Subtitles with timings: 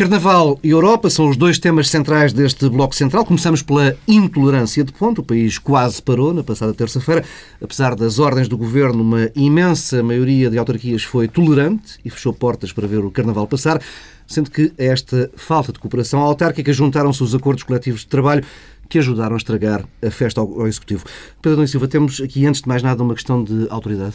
[0.00, 3.22] Carnaval e Europa são os dois temas centrais deste Bloco Central.
[3.22, 5.20] Começamos pela intolerância de ponto.
[5.20, 7.22] O país quase parou na passada terça-feira.
[7.60, 12.72] Apesar das ordens do governo, uma imensa maioria de autarquias foi tolerante e fechou portas
[12.72, 13.78] para ver o Carnaval passar,
[14.26, 18.42] sendo que a esta falta de cooperação autárquica juntaram-se os acordos coletivos de trabalho
[18.88, 21.04] que ajudaram a estragar a festa ao, Executivo.
[21.42, 24.14] Pedro Silva, temos aqui, antes de mais nada, uma questão de autoridade.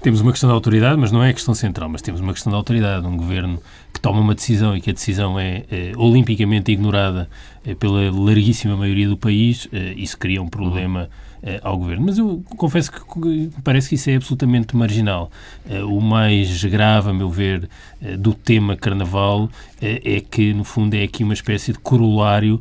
[0.00, 2.50] Temos uma questão de autoridade, mas não é a questão central, mas temos uma questão
[2.50, 3.06] de autoridade.
[3.06, 3.60] Um governo
[3.92, 7.28] que toma uma decisão e que a decisão é, é olimpicamente ignorada
[7.64, 11.25] é, pela larguíssima maioria do país, é, isso cria um problema é,
[11.62, 12.06] ao governo.
[12.06, 15.30] Mas eu confesso que parece que isso é absolutamente marginal.
[15.68, 17.68] É, o mais grave, a meu ver,
[18.00, 22.58] é, do tema carnaval é que, no fundo, é aqui uma espécie de corolário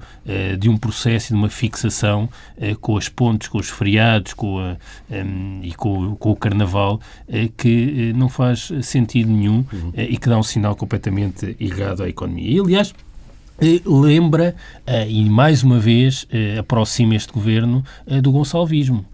[0.60, 2.28] de um processo, de uma fixação
[2.82, 4.76] com as pontes, com os feriados com a,
[5.64, 7.00] e com, com o carnaval,
[7.56, 9.94] que não faz sentido nenhum uhum.
[9.96, 12.52] e que dá um sinal completamente errado à economia.
[12.52, 13.15] E, aliás, eh,
[13.86, 17.84] lembra, eh, e mais uma vez eh, aproxima este governo
[18.22, 19.06] do gonçalvismo.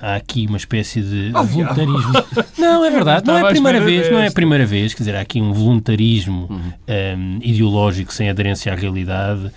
[0.00, 2.12] há aqui uma espécie de oh, voluntarismo.
[2.56, 5.16] Não, é verdade, não é a primeira vez, não é a primeira vez, quer dizer,
[5.16, 6.72] há aqui um voluntarismo uhum.
[6.88, 9.50] um, ideológico sem aderência à realidade,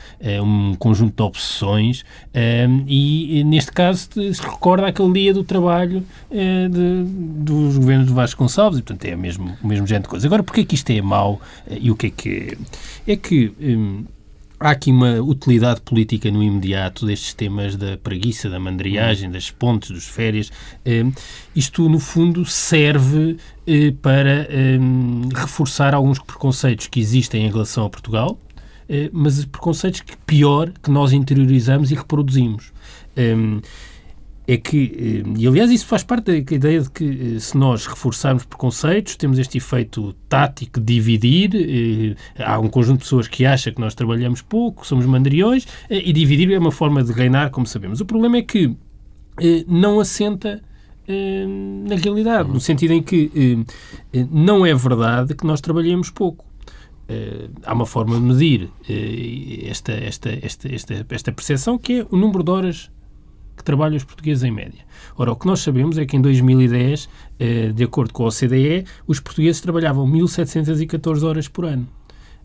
[0.44, 2.04] um conjunto de obsessões
[2.36, 7.04] um, e, neste caso, se recorda aquele dia do trabalho uh, de,
[7.44, 10.28] dos governos de Vasco Gonçalves e, portanto, é o mesmo, o mesmo género de coisa.
[10.28, 12.58] Agora, porquê é que isto é mau e o que é que
[13.08, 13.14] é?
[13.14, 14.04] É que um,
[14.60, 19.92] Há aqui uma utilidade política no imediato destes temas da preguiça, da mandriagem, das pontes,
[19.92, 20.52] dos férias.
[20.84, 21.06] Eh,
[21.56, 24.80] isto, no fundo, serve eh, para eh,
[25.36, 28.40] reforçar alguns preconceitos que existem em relação a Portugal,
[29.12, 32.72] mas preconceitos que, pior, que nós interiorizamos e reproduzimos
[34.48, 37.86] é que, eh, e aliás isso faz parte da ideia de que eh, se nós
[37.86, 43.46] reforçarmos preconceitos, temos este efeito tático de dividir, eh, há um conjunto de pessoas que
[43.46, 47.68] acha que nós trabalhamos pouco, somos mandriões, e dividir é uma forma de reinar, como
[47.68, 48.00] sabemos.
[48.00, 48.74] O problema é que
[49.68, 50.62] não assenta
[51.88, 53.66] na realidade, no sentido em que
[54.30, 56.46] não é verdade que nós trabalhemos pouco.
[57.64, 58.70] há uma forma de medir
[59.70, 62.90] esta, esta, esta, esta, esta percepção que é o número de horas
[63.58, 64.82] que trabalham os portugueses em média.
[65.18, 67.10] Ora, o que nós sabemos é que em 2010,
[67.40, 71.88] eh, de acordo com a OCDE, os portugueses trabalhavam 1.714 horas por ano.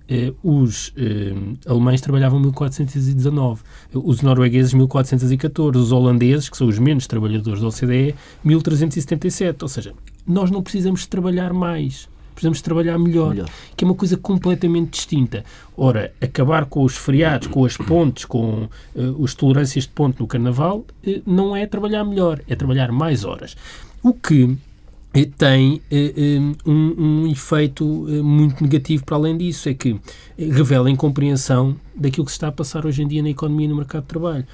[0.09, 1.35] Eh, os eh,
[1.67, 3.61] alemães trabalhavam 1.419,
[3.95, 9.63] os noruegueses 1.414, os holandeses, que são os menos trabalhadores da OCDE, 1.377.
[9.63, 9.95] Ou seja,
[10.27, 12.09] nós não precisamos trabalhar mais
[12.43, 15.45] precisamos trabalhar melhor, melhor, que é uma coisa completamente distinta.
[15.77, 20.27] Ora, acabar com os feriados, com as pontes, com uh, as tolerâncias de ponte no
[20.27, 23.57] Carnaval, uh, não é trabalhar melhor, é trabalhar mais horas.
[24.03, 24.59] O que uh,
[25.39, 25.81] tem
[26.67, 27.85] um, um, efeito
[28.25, 30.01] muito negativo para além disso, é que
[30.37, 33.77] revela incompreensão daquilo que se está a passar hoje em dia na economia e no
[33.77, 34.45] mercado de trabalho.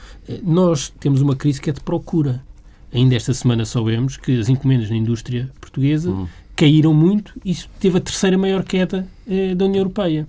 [0.42, 2.44] Nós temos uma crise que é de procura.
[2.92, 6.26] Ainda esta semana soubemos que as encomendas na indústria portuguesa uhum
[6.58, 10.26] caíram muito e teve a terceira maior queda eh, da União Europeia.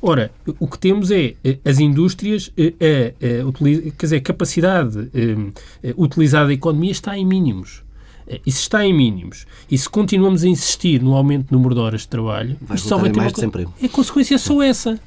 [0.00, 5.10] Ora, o que temos é eh, as indústrias, a, eh, a, quer dizer, a capacidade
[5.98, 7.84] utilizada da economia está em mínimos.
[8.44, 11.80] E se está em mínimos, e se continuamos a insistir no aumento do número de
[11.80, 13.72] horas de trabalho, vai só vai ter mais desemprego.
[13.80, 14.98] A consequência é só essa.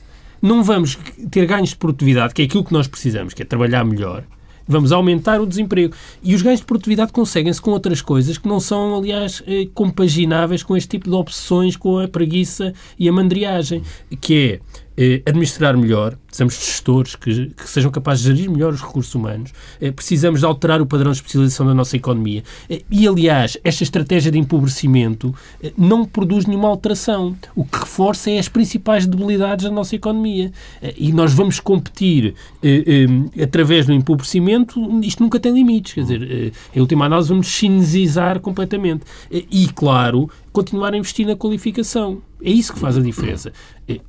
[0.42, 0.98] Não vamos
[1.30, 4.24] ter ganhos de produtividade, que é aquilo que nós precisamos, que é trabalhar melhor,
[4.70, 5.96] Vamos aumentar o desemprego.
[6.22, 10.62] E os ganhos de produtividade conseguem-se com outras coisas que não são, aliás, eh, compagináveis
[10.62, 13.82] com este tipo de obsessões, com a preguiça e a mandriagem,
[14.22, 14.60] que é
[15.02, 19.16] eh, administrar melhor, precisamos de gestores que, que, sejam capazes de gerir melhor os recursos
[19.16, 22.44] humanos, eh, precisamos de alterar o padrão de especialização da nossa economia.
[22.70, 25.34] Eh, e, aliás, esta estratégia de empobrecimento
[25.78, 27.34] não produz nenhuma alteração.
[27.56, 30.52] O que reforça é as principais debilidades da nossa economia.
[30.98, 32.34] E nós vamos competir
[33.42, 35.94] através do empobrecimento, isto nunca tem limites.
[35.94, 39.06] Quer dizer, em última análise, vamos chinesizar completamente.
[39.32, 42.22] e, claro, continuar a investir na qualificação.
[42.42, 43.52] É isso que faz a diferença.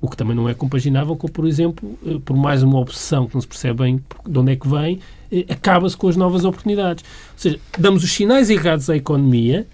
[0.00, 3.35] O que também não é compaginável com, por exemplo, eh, por mais uma obsessão que
[3.35, 5.00] não se percebe bem de onde é que vem,
[5.31, 7.05] eh, acaba-se com as novas oportunidades.
[7.05, 9.67] Ou seja, damos os sinais errados à economia,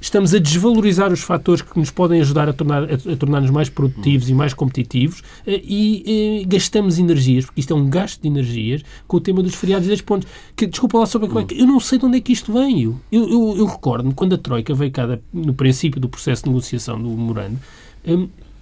[0.00, 4.30] estamos a desvalorizar os fatores que nos podem ajudar a, tornar, a, tornar-nos mais produtivos
[4.30, 8.82] e mais competitivos eh, e, e, gastamos energias, porque isto é um gasto de energias,
[9.06, 10.28] com o tema dos feriados e das pontes.
[10.56, 12.82] Que, desculpa lá sobre a eu não sei de onde é que isto vem.
[12.82, 17.00] Eu, eu, eu recordo-me quando a Troika veio cá no princípio do processo de negociação
[17.00, 17.58] do memorando,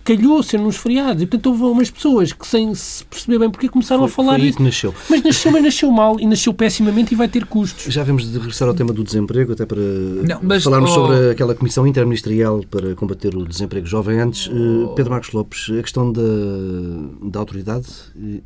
[0.09, 1.23] calhou ser nos feriados.
[1.23, 4.39] E, portanto, houve umas pessoas que, sem se perceber bem porque, começaram foi, a falar
[4.39, 4.63] foi isso.
[4.63, 4.95] nasceu.
[5.11, 7.93] Mas nasceu, mas nasceu mal e nasceu pessimamente e vai ter custos.
[7.93, 10.95] Já vamos de regressar ao tema do desemprego, até para Não, mas, falarmos oh...
[10.95, 14.19] sobre aquela Comissão Interministerial para combater o desemprego jovem.
[14.19, 14.95] Antes, oh...
[14.95, 16.23] Pedro Marcos Lopes, a questão da,
[17.23, 17.87] da autoridade,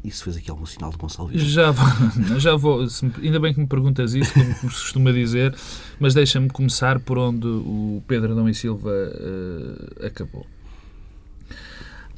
[0.02, 1.40] isso fez aqui algum sinal de Gonçalves?
[1.42, 1.86] Já vou,
[2.40, 2.86] já vou,
[3.22, 5.54] ainda bem que me perguntas isso, como, como se costuma dizer,
[6.00, 10.44] mas deixa-me começar por onde o Pedro Adão e Silva uh, acabou.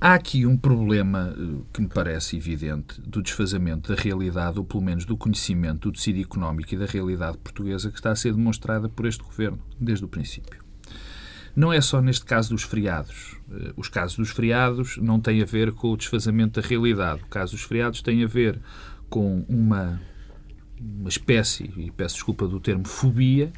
[0.07, 4.83] Há aqui um problema uh, que me parece evidente do desfazamento da realidade, ou pelo
[4.83, 8.87] menos do conhecimento do tecido económico e da realidade portuguesa que está a ser demonstrada
[8.87, 10.63] por este governo desde o princípio.
[11.57, 13.39] Não é só neste caso dos feriados.
[13.49, 17.23] Uh, os casos dos feriados não têm a ver com o desfazamento da realidade.
[17.23, 18.61] O caso dos feriados tem a ver
[19.09, 19.99] com uma
[20.79, 23.51] uma espécie, e peço desculpa do termo, fobia,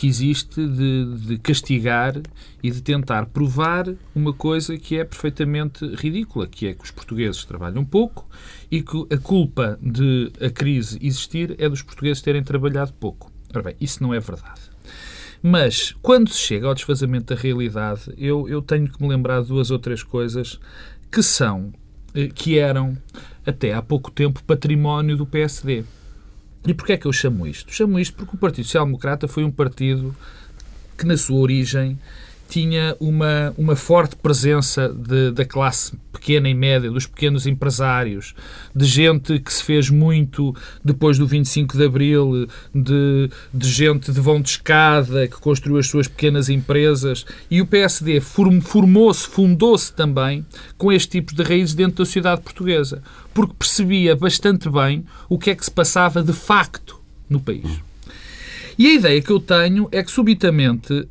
[0.00, 2.14] que existe de, de, castigar
[2.62, 7.44] e de tentar provar uma coisa que é perfeitamente ridícula, que é que os portugueses
[7.44, 8.26] trabalham pouco
[8.70, 13.30] e que a culpa de a crise existir é dos portugueses terem trabalhado pouco.
[13.50, 14.62] Ora bem, isso não é verdade.
[15.42, 19.48] Mas, quando se chega ao desfazamento da realidade, eu, eu tenho que me lembrar de
[19.48, 20.58] duas ou três coisas
[21.12, 21.74] que são,
[22.14, 22.96] eh, que eram,
[23.44, 25.84] até há pouco tempo, património do PSD.
[26.66, 27.72] E porquê é que eu chamo isto?
[27.72, 30.14] Chamo isto porque o Partido Social Democrata foi um partido
[30.96, 31.98] que, na sua origem,
[32.50, 38.34] tinha uma, uma forte presença de, da classe pequena e média, dos pequenos empresários,
[38.74, 40.54] de gente que se fez muito
[40.84, 45.86] depois do 25 de Abril, de, de gente de vão de escada, que construiu as
[45.86, 47.24] suas pequenas empresas.
[47.48, 50.44] E o PSD formou-se, fundou-se também
[50.76, 53.02] com este tipo de raízes dentro da sociedade portuguesa,
[53.32, 57.80] porque percebia bastante bem o que é que se passava de facto no país.
[58.78, 61.08] E a ideia que eu tenho é que, subitamente, uh,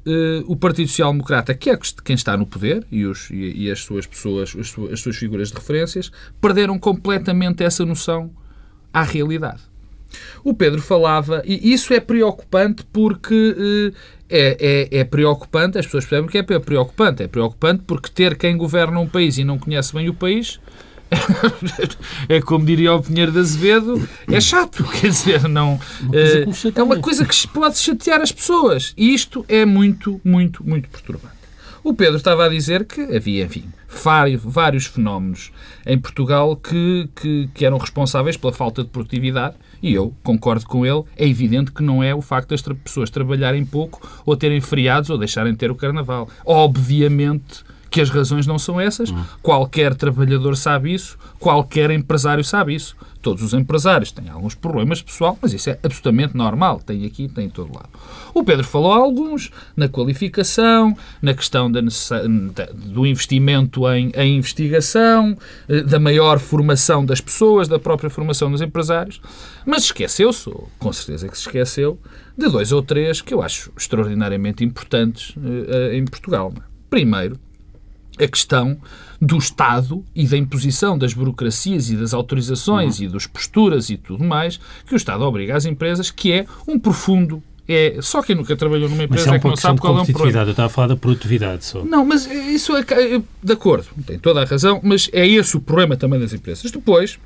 [0.47, 3.79] o Partido Social Democrata, que é quem está no poder, e, os, e, e as
[3.79, 6.11] suas pessoas, as suas, as suas figuras de referências,
[6.41, 8.31] perderam completamente essa noção
[8.93, 9.61] à realidade.
[10.43, 13.95] O Pedro falava, e isso é preocupante porque uh,
[14.29, 17.23] é, é, é, preocupante, as pessoas percebem que é preocupante.
[17.23, 20.59] É preocupante porque ter quem governa um país e não conhece bem o país
[22.29, 24.83] é como diria o Pinheiro de Azevedo, é chato.
[24.99, 25.79] Quer dizer, não.
[26.13, 26.45] Eh,
[26.75, 28.93] é uma coisa que pode chatear as pessoas.
[28.97, 31.39] E isto é muito, muito, muito perturbante.
[31.83, 33.63] O Pedro estava a dizer que havia, enfim,
[34.43, 35.51] vários fenómenos
[35.85, 40.85] em Portugal que, que, que, eram responsáveis pela falta de produtividade e eu concordo com
[40.85, 41.03] ele.
[41.15, 45.17] É evidente que não é o facto das pessoas trabalharem pouco ou terem feriados ou
[45.17, 46.29] deixarem de ter o carnaval.
[46.45, 49.09] Obviamente que as razões não são essas.
[49.09, 49.23] Uhum.
[49.41, 52.95] Qualquer trabalhador sabe isso, qualquer empresário sabe isso.
[53.21, 56.79] Todos os empresários têm alguns problemas pessoal, mas isso é absolutamente normal.
[56.79, 57.89] Tem aqui, tem em todo lado.
[58.33, 61.81] O Pedro falou alguns na qualificação, na questão da
[62.73, 65.37] do investimento em, em investigação,
[65.67, 69.21] eh, da maior formação das pessoas, da própria formação dos empresários,
[69.65, 71.99] mas esqueceu-se, com certeza que se esqueceu,
[72.37, 76.53] de dois ou três que eu acho extraordinariamente importantes uh, em Portugal.
[76.89, 77.37] Primeiro,
[78.19, 78.77] a questão
[79.21, 83.05] do Estado e da imposição das burocracias e das autorizações uhum.
[83.05, 86.79] e das posturas e tudo mais que o Estado obriga às empresas, que é um
[86.79, 89.95] profundo é, só quem nunca trabalhou numa empresa mas é, é que não sabe qual
[89.99, 90.41] é um problema.
[90.41, 91.85] Eu estava a falar da produtividade só.
[91.85, 92.83] Não, mas isso é,
[93.43, 96.71] de acordo, tem toda a razão, mas é esse o problema também das empresas.
[96.71, 97.19] Depois,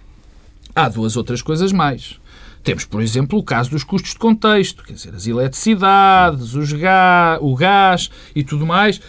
[0.76, 2.20] há duas outras coisas mais.
[2.64, 7.38] Temos, por exemplo, o caso dos custos de contexto, quer dizer, as eletricidades, os gás,
[7.42, 9.02] o gás e tudo mais,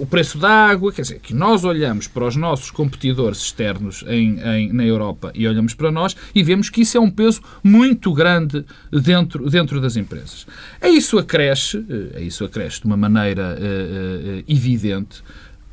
[0.00, 4.40] o preço da água, quer dizer, que nós olhamos para os nossos competidores externos em,
[4.40, 8.12] em, na Europa e olhamos para nós e vemos que isso é um peso muito
[8.12, 10.46] grande dentro, dentro das empresas.
[10.80, 11.84] A isso acresce,
[12.16, 15.22] a isso acresce de uma maneira uh, uh, evidente,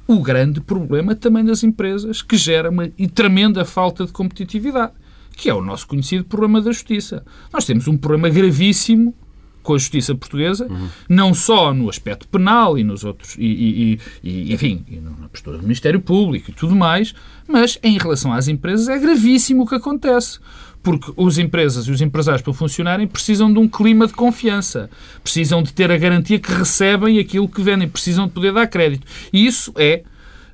[0.06, 4.92] o grande problema também das empresas, que gera uma tremenda falta de competitividade
[5.36, 7.26] que é o nosso conhecido problema da justiça.
[7.52, 9.16] Nós temos um problema gravíssimo
[9.64, 10.90] com a justiça portuguesa, uhum.
[11.08, 15.58] não só no aspecto penal e nos outros, e, e, e enfim, e na postura
[15.58, 17.14] do Ministério Público e tudo mais,
[17.48, 20.40] mas em relação às empresas é gravíssimo o que acontece.
[20.84, 24.90] Porque as empresas e os empresários, para funcionarem, precisam de um clima de confiança.
[25.24, 27.88] Precisam de ter a garantia que recebem aquilo que vendem.
[27.88, 29.06] Precisam de poder dar crédito.
[29.32, 30.02] E isso é.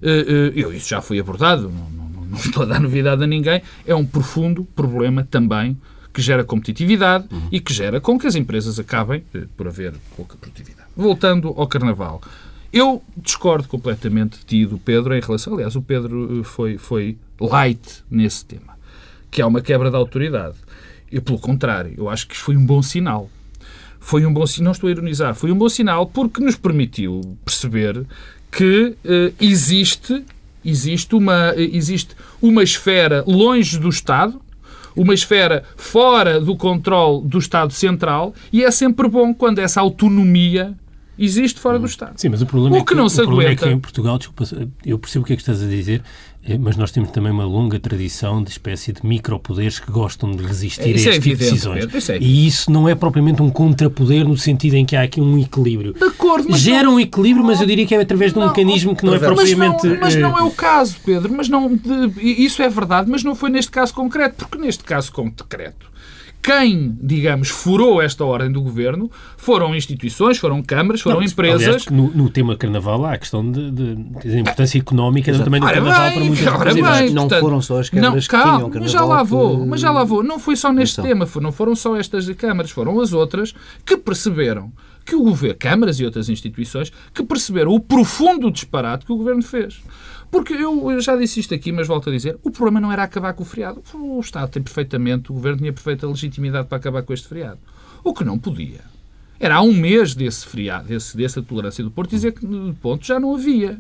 [0.02, 1.72] Uh, uh, eu, isso já foi abordado.
[2.30, 5.78] Não, estou a dar novidade a ninguém, é um profundo problema também
[6.14, 7.48] que gera competitividade uhum.
[7.52, 10.90] e que gera com que as empresas acabem eh, por haver pouca produtividade.
[10.96, 12.22] Voltando ao Carnaval.
[12.74, 15.54] Eu discordo completamente de ti e do Pedro em relação.
[15.54, 18.78] Aliás, o Pedro eh, foi, foi light nesse tema,
[19.30, 20.56] que é uma quebra da autoridade.
[21.12, 23.30] Eu, pelo contrário, eu acho que foi um bom sinal.
[24.00, 27.38] Foi um bom sinal, não estou a ironizar, foi um bom sinal porque nos permitiu
[27.46, 28.06] perceber
[28.52, 30.24] que uh, existe
[30.68, 34.42] existe uma, existe uma esfera longe do Estado,
[34.96, 40.76] uma esfera fora do controle do Estado Central, e é sempre bom quando essa autonomia
[41.18, 42.14] existe fora do Estado.
[42.18, 44.18] Sim, mas o problema, o é, que, não se o problema é que em Portugal,
[44.18, 44.44] desculpa,
[44.86, 46.04] eu percebo o que é que estás a dizer,
[46.46, 50.44] eh, mas nós temos também uma longa tradição de espécie de micropoderes que gostam de
[50.44, 51.94] resistir isso a este é tipo de decisões.
[51.94, 55.20] Isso é e isso não é propriamente um contrapoder no sentido em que há aqui
[55.20, 55.94] um equilíbrio.
[55.94, 56.96] De acordo, mas Gera não...
[56.96, 59.20] um equilíbrio, mas eu diria que é através de um não, mecanismo que não é
[59.20, 59.88] propriamente...
[59.88, 61.34] Mas não, mas não é o caso, Pedro.
[61.36, 65.12] Mas não, de, isso é verdade, mas não foi neste caso concreto, porque neste caso
[65.12, 65.97] concreto
[66.42, 71.68] quem, digamos, furou esta ordem do governo foram instituições, foram câmaras, foram não, empresas.
[71.68, 75.44] Aliás, no, no, tema Carnaval há a questão de, de, de importância económica Exato.
[75.44, 78.22] também do Carnaval bem, para muitas ora bem, Não portanto, foram só as câmaras não,
[78.22, 78.82] que calma, tinham Carnaval.
[78.82, 79.66] Mas já lá vou, que...
[79.68, 80.24] mas já lá vou.
[80.24, 83.54] Não foi só neste tema, não foram só estas câmaras, foram as outras
[83.86, 84.72] que perceberam
[85.08, 89.42] que o governo, câmaras e outras instituições, que perceberam o profundo disparate que o governo
[89.42, 89.82] fez.
[90.30, 93.04] Porque eu, eu, já disse isto aqui, mas volto a dizer, o problema não era
[93.04, 93.82] acabar com o feriado.
[93.94, 97.60] O Estado tem perfeitamente, o Governo tinha perfeita legitimidade para acabar com este feriado.
[98.04, 98.82] O que não podia
[99.40, 103.06] era há um mês desse feriado, desse, dessa tolerância do Porto, dizer que de ponto
[103.06, 103.80] já não havia.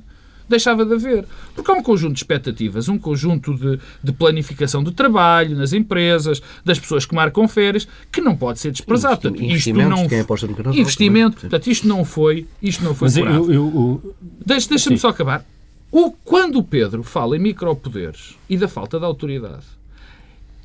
[0.49, 1.25] Deixava de haver.
[1.53, 6.41] Porque há um conjunto de expectativas, um conjunto de, de planificação do trabalho nas empresas,
[6.63, 9.19] das pessoas que marcam férias, que não pode ser desprezado.
[9.19, 13.07] Portanto, isto não, quem aposta no carnaval, investimento, portanto, isto não foi, isto não foi
[13.07, 15.43] Mas eu, eu, eu, Deixa-me só acabar.
[15.91, 19.65] O, quando o Pedro fala em micropoderes e da falta de autoridade,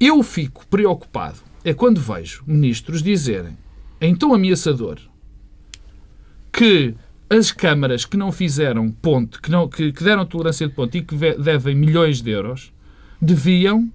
[0.01, 3.57] eu fico preocupado é quando vejo ministros dizerem,
[4.01, 4.99] em tom ameaçador,
[6.53, 6.95] que
[7.31, 11.03] as câmaras que não fizeram ponte, que, não, que, que deram tolerância de ponte e
[11.03, 12.73] que devem milhões de euros,
[13.21, 13.91] deviam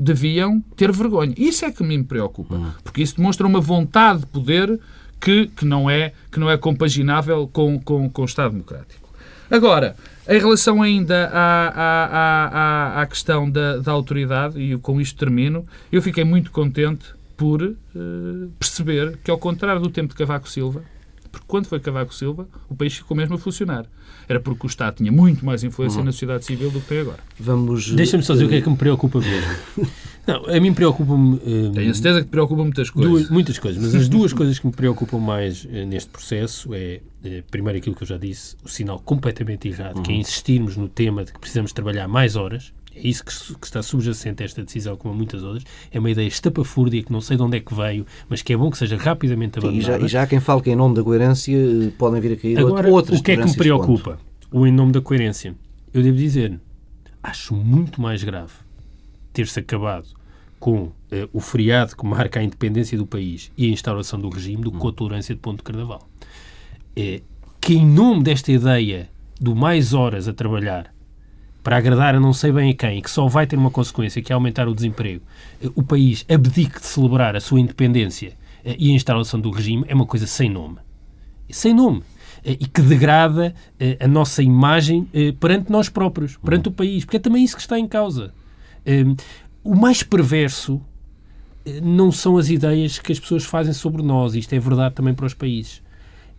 [0.00, 1.34] deviam ter vergonha.
[1.36, 2.70] Isso é que me preocupa, hum.
[2.84, 4.78] porque isso demonstra uma vontade de poder
[5.20, 9.08] que, que, não, é, que não é compaginável com, com, com o Estado Democrático.
[9.50, 9.96] Agora,
[10.28, 15.64] em relação ainda à, à, à, à questão da, da, autoridade, e com isto termino,
[15.90, 17.76] eu fiquei muito contente por uh,
[18.58, 20.82] perceber que, ao contrário do tempo de Cavaco Silva,
[21.32, 23.86] porque quando foi Cavaco Silva, o país ficou mesmo a funcionar.
[24.28, 26.04] Era porque o Estado tinha muito mais influência uhum.
[26.04, 27.18] na sociedade civil do que tem agora.
[27.38, 27.92] Vamos.
[27.92, 29.52] Deixa-me só dizer o que é que me preocupa mesmo.
[30.28, 31.36] Não, a mim preocupa-me.
[31.36, 33.10] Uh, Tenho certeza que preocupa muitas coisas.
[33.10, 37.00] Duas, muitas coisas, mas as duas coisas que me preocupam mais uh, neste processo é,
[37.24, 40.02] uh, primeiro, aquilo que eu já disse, o sinal completamente errado, uhum.
[40.02, 40.20] que é uhum.
[40.20, 42.74] insistirmos no tema de que precisamos trabalhar mais horas.
[42.94, 45.64] É isso que, que, está subjacente a esta decisão, como a muitas outras.
[45.90, 48.56] É uma ideia estapafúrdia que não sei de onde é que veio, mas que é
[48.56, 49.82] bom que seja rapidamente abandonada.
[49.82, 51.56] Sim, e, já, e já quem fala que em nome da coerência
[51.96, 54.18] podem vir a cair Agora, outras O que é que me preocupa?
[54.50, 55.54] O em nome da coerência.
[55.94, 56.60] Eu devo dizer,
[57.22, 58.67] acho muito mais grave
[59.38, 60.08] ter-se acabado
[60.58, 60.92] com uh,
[61.32, 64.78] o feriado que marca a independência do país e a instauração do regime do que
[64.78, 66.08] com a tolerância de ponto de carnaval.
[66.96, 67.22] É,
[67.60, 69.08] que em nome desta ideia
[69.40, 70.92] do mais horas a trabalhar
[71.62, 74.20] para agradar a não sei bem a quem, e que só vai ter uma consequência,
[74.20, 75.22] que é aumentar o desemprego,
[75.62, 79.94] uh, o país abdique de celebrar a sua independência e a instalação do regime, é
[79.94, 80.78] uma coisa sem nome.
[81.48, 82.02] Sem nome
[82.44, 83.54] e que degrada
[84.00, 85.08] a nossa imagem
[85.40, 88.32] perante nós próprios, perante o país, porque é também isso que está em causa.
[89.62, 90.80] O mais perverso
[91.64, 95.12] eh, não são as ideias que as pessoas fazem sobre nós, isto é verdade também
[95.12, 95.82] para os países.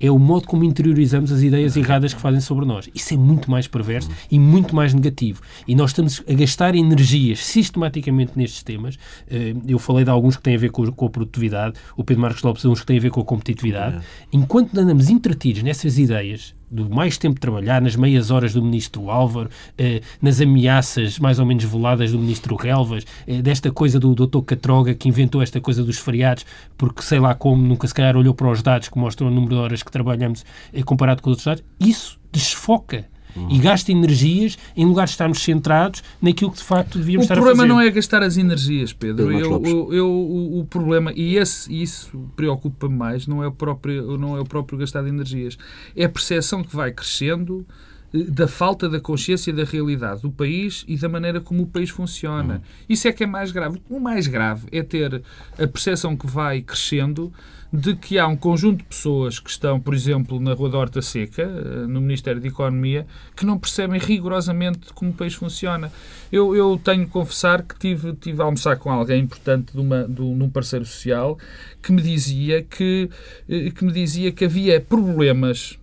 [0.02, 2.90] É o modo como interiorizamos as ideias erradas que fazem sobre nós.
[2.96, 5.42] Isso é muito mais perverso e muito mais negativo.
[5.68, 8.98] E nós estamos a gastar energias sistematicamente nestes temas.
[9.30, 12.42] Eh, eu falei de alguns que têm a ver com a produtividade, o Pedro Marcos
[12.42, 14.02] Lopes, uns que têm a ver com a competitividade.
[14.32, 19.10] Enquanto andamos entretidos nessas ideias, do mais tempo de trabalhar, nas meias horas do ministro
[19.10, 24.14] Álvaro, eh, nas ameaças mais ou menos veladas do ministro Relvas, eh, desta coisa do
[24.14, 26.46] doutor Catroga que inventou esta coisa dos feriados,
[26.78, 29.56] porque sei lá como nunca se calhar olhou para os dados que mostram o número
[29.56, 33.06] de horas que trabalhamos eh, comparado com os outros dados, isso desfoca
[33.36, 33.48] Uhum.
[33.52, 37.36] e gasta energias em lugar de estarmos centrados naquilo que de facto devíamos o estar
[37.36, 37.52] a fazer.
[37.52, 39.32] O problema não é gastar as energias, Pedro.
[39.32, 44.18] Eu, eu, eu, o, o, problema, e esse, isso preocupa-me mais, não é, o próprio,
[44.18, 45.58] não é o próprio gastar de energias.
[45.96, 47.66] É a percepção que vai crescendo
[48.14, 51.90] eh, da falta da consciência da realidade do país e da maneira como o país
[51.90, 52.56] funciona.
[52.56, 52.62] Uhum.
[52.90, 53.80] Isso é que é mais grave.
[53.90, 55.22] O mais grave é ter
[55.54, 57.32] a percepção que vai crescendo
[57.72, 61.02] de que há um conjunto de pessoas que estão, por exemplo, na Rua da Horta
[61.02, 65.92] Seca, eh, no Ministério da Economia, que não percebem rigorosamente como o país funciona.
[66.32, 70.08] Eu, eu tenho que confessar que tive, tive a almoçar com alguém importante de, uma,
[70.08, 71.38] de, um parceiro social
[71.82, 73.08] que me dizia que,
[73.48, 75.78] eh, que me dizia que havia problemas,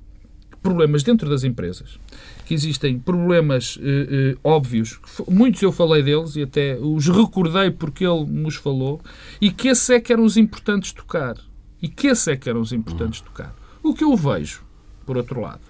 [0.60, 2.00] problemas dentro das empresas
[2.44, 8.24] que existem problemas eh, óbvios, muitos eu falei deles e até os recordei porque ele
[8.24, 9.00] nos falou,
[9.40, 11.34] e que esses é que eram os importantes tocar.
[11.80, 13.54] E que esses é que eram os importantes tocar.
[13.82, 14.62] O que eu vejo,
[15.04, 15.60] por outro lado,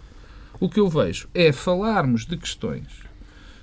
[0.60, 3.06] o que eu vejo é falarmos de questões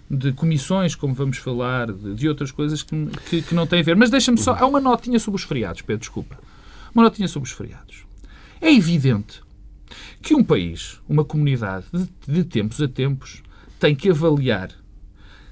[0.10, 3.84] de comissões, como vamos falar, de, de outras coisas que, que, que, não têm a
[3.84, 3.96] ver.
[3.96, 4.56] Mas deixa-me só.
[4.56, 6.38] Há uma notinha sobre os feriados, Pedro, desculpa.
[6.94, 8.06] Uma notinha sobre os feriados.
[8.62, 9.42] É evidente
[10.22, 13.42] que um país, uma comunidade, de, de tempos a tempos,
[13.80, 14.70] tem que avaliar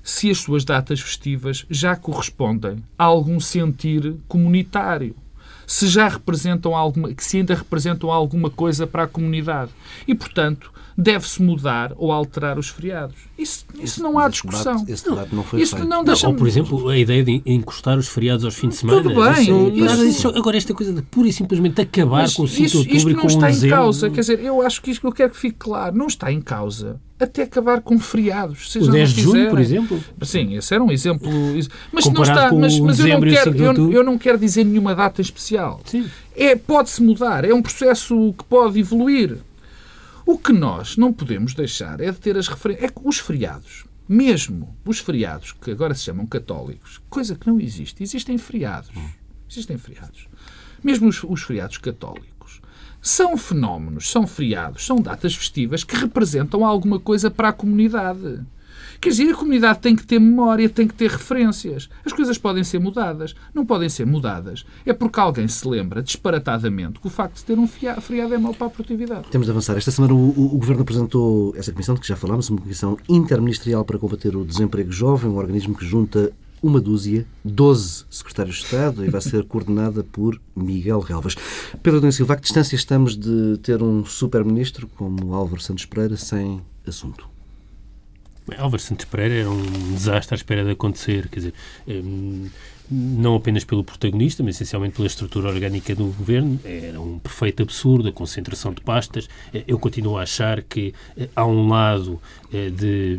[0.03, 5.15] se as suas datas festivas já correspondem a algum sentir comunitário
[5.71, 9.71] se já representam alguma, que se ainda representam alguma coisa para a comunidade.
[10.05, 13.15] E, portanto, deve-se mudar ou alterar os feriados.
[13.37, 14.73] Isso, isso não há discussão.
[14.73, 15.87] Debate, esse debate não foi isso feito.
[15.87, 19.01] Não deixa ou, por exemplo, a ideia de encostar os feriados aos fins de semana.
[19.01, 19.77] Tudo bem.
[19.77, 22.71] Isso, isso, agora, esta coisa de pura e simplesmente acabar Mas com o 5 isso,
[22.71, 23.75] de outubro isto e não com está o em dezembro.
[23.77, 24.09] causa.
[24.09, 25.95] Quer dizer, eu acho que isto que eu quero que fique claro.
[25.95, 28.75] Não está em causa até acabar com feriados.
[28.75, 30.03] O 10 de junho, por exemplo.
[30.23, 31.29] Sim, esse era um exemplo.
[31.91, 32.51] Mas não está.
[32.51, 35.81] Mas, mas eu, não quero, 5 de eu, eu não quero dizer nenhuma data especial.
[35.85, 36.09] Sim.
[36.35, 37.45] É, pode-se mudar.
[37.45, 39.37] É um processo que pode evoluir.
[40.25, 42.85] O que nós não podemos deixar é de ter as referências.
[42.85, 47.59] É que os feriados, mesmo os feriados que agora se chamam católicos, coisa que não
[47.59, 48.89] existe, existem feriados.
[49.49, 50.27] Existem feriados.
[50.83, 52.31] Mesmo os, os feriados católicos
[53.01, 58.39] são fenómenos, são feriados, são datas festivas que representam alguma coisa para a comunidade.
[58.99, 61.89] Quer dizer, a comunidade tem que ter memória, tem que ter referências.
[62.05, 63.33] As coisas podem ser mudadas.
[63.51, 64.63] Não podem ser mudadas.
[64.85, 68.53] É porque alguém se lembra, disparatadamente, que o facto de ter um feriado é mau
[68.53, 69.27] para a produtividade.
[69.31, 69.75] Temos de avançar.
[69.75, 72.95] Esta semana o, o- o Governo apresentou essa comissão de que já falámos, uma comissão
[73.09, 76.31] interministerial para combater o desemprego jovem, um organismo que junta
[76.61, 81.35] uma dúzia, 12 secretários de Estado e vai ser coordenada por Miguel Relvas.
[81.81, 86.15] Pedro Adão Silva, a que distância estamos de ter um super-ministro como Álvaro Santos Pereira
[86.15, 87.27] sem assunto?
[88.47, 91.53] Bem, Álvaro Santos Pereira era um desastre à espera de acontecer, quer dizer,
[91.87, 92.47] hum,
[92.91, 96.59] não apenas pelo protagonista, mas essencialmente pela estrutura orgânica do governo.
[96.63, 99.29] Era um perfeito absurdo, a concentração de pastas.
[99.53, 103.17] Eh, Eu continuo a achar que eh, há um lado eh, de,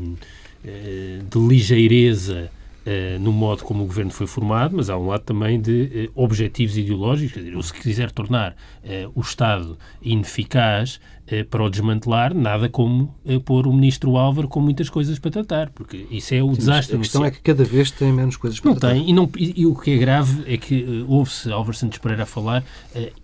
[1.30, 2.50] de ligeireza
[2.84, 6.10] eh, no modo como o governo foi formado, mas há um lado também de eh,
[6.14, 7.34] objetivos ideológicos.
[7.34, 11.00] Quer dizer, eu, se quiser tornar eh, o Estado ineficaz
[11.48, 13.14] para o desmantelar, nada como
[13.46, 16.96] pôr o ministro Álvaro com muitas coisas para tratar, porque isso é o desastre.
[16.96, 18.94] A questão é que cada vez tem menos coisas para Não tratar.
[18.94, 22.24] tem, e, não, e, e o que é grave é que ouve-se Álvaro Santos Pereira
[22.24, 22.62] a falar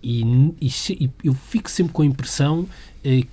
[0.01, 0.23] e,
[0.59, 2.65] e e eu fico sempre com a impressão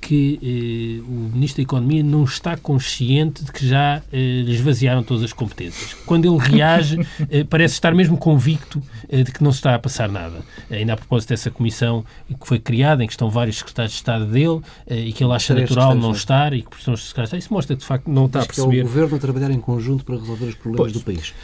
[0.01, 5.23] que eh, o Ministro da Economia não está consciente de que já eh, esvaziaram todas
[5.23, 5.95] as competências.
[6.07, 6.99] Quando ele reage,
[7.31, 10.45] eh, parece estar mesmo convicto eh, de que não se está a passar nada.
[10.71, 14.27] Ainda a propósito dessa comissão que foi criada, em que estão vários secretários de Estado
[14.27, 17.31] dele eh, e que ele acha Três natural não estar e que são os secretários
[17.31, 18.87] de Estado, isso mostra que de facto não está a Acho que é o perceber
[18.87, 20.93] Governo a trabalhar em conjunto para resolver os problemas Pois.
[20.93, 21.35] do país.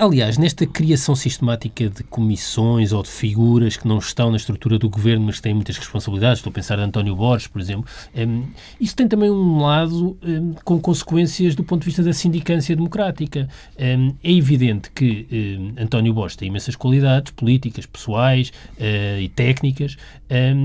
[0.00, 4.88] Aliás, nesta criação sistemática de comissões ou de figuras que não estão na estrutura do
[4.88, 7.84] governo, mas que têm muitas responsabilidades, estou a pensar em António Borges, por exemplo,
[8.16, 8.44] hum,
[8.80, 13.48] isso tem também um lado hum, com consequências do ponto de vista da sindicância democrática.
[13.78, 15.26] Hum, é evidente que
[15.76, 19.96] António Borges tem imensas qualidades políticas, pessoais eh, e técnicas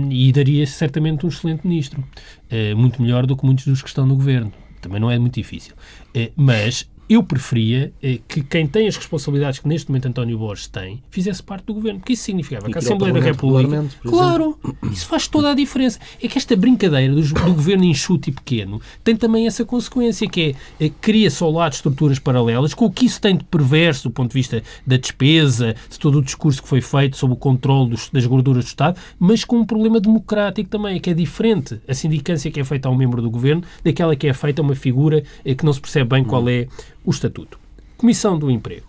[0.10, 2.04] e daria certamente um excelente ministro,
[2.50, 4.52] eh, muito melhor do que muitos dos que estão no governo.
[4.82, 5.74] Também não é muito difícil.
[6.14, 10.68] Eh, mas eu preferia eh, que quem tem as responsabilidades que neste momento António Borges
[10.68, 13.86] tem fizesse parte do governo, porque isso significava E que a que Assembleia da República.
[14.04, 14.60] Claro,
[14.92, 16.00] isso faz toda a diferença.
[16.22, 20.56] É que esta brincadeira dos- do, governo enxuto e pequeno tem também essa consequência, que
[20.80, 24.12] é eh, cria-se ao lado estruturas paralelas, com o que isso tem de perverso do
[24.12, 27.90] ponto de vista da despesa, de todo o discurso que foi feito sobre o controle
[27.90, 31.94] dos- das gorduras do Estado, mas com um problema democrático também, que é diferente a
[31.94, 34.76] sindicância que é feita a um membro do governo daquela que é feita a uma
[34.76, 36.68] figura eh, que não se percebe bem qual é
[37.04, 37.60] o estatuto.
[37.98, 38.88] Comissão do Emprego.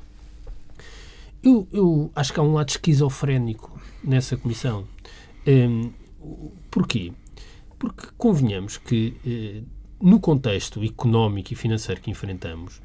[1.43, 4.85] Eu, eu acho que há um lado esquizofrénico nessa comissão.
[5.47, 5.91] Hum,
[6.71, 7.13] porquê?
[7.79, 9.63] Porque convenhamos que, eh,
[10.01, 12.83] no contexto económico e financeiro que enfrentamos,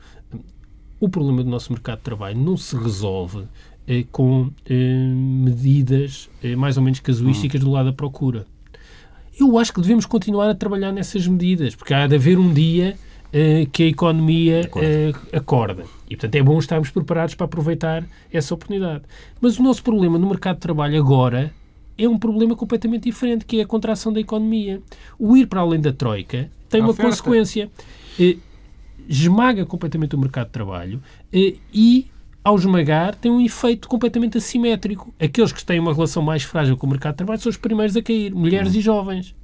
[1.00, 3.46] o problema do nosso mercado de trabalho não se resolve
[3.86, 8.46] eh, com eh, medidas mais ou menos casuísticas do lado da procura.
[9.38, 12.98] Eu acho que devemos continuar a trabalhar nessas medidas, porque há de haver um dia
[13.38, 14.88] eh, que a economia Acorda.
[14.88, 15.84] eh, acorda.
[16.10, 19.04] E, portanto, é bom estarmos preparados para aproveitar essa oportunidade.
[19.42, 21.54] Mas o nosso problema no mercado de trabalho agora
[21.98, 24.82] é um problema completamente diferente, que é a contração da economia.
[25.20, 27.10] O ir para além da troika tem A uma oferta.
[27.12, 27.70] consequência.
[28.18, 28.38] Eh,
[29.10, 31.02] esmaga completamente o mercado de trabalho
[31.34, 32.08] e,
[32.44, 35.14] ao esmagar, tem um efeito completamente assimétrico.
[35.20, 37.96] Aqueles que têm uma relação mais frágil com o mercado de trabalho são os primeiros
[37.98, 39.36] a cair, mulheres e jovens.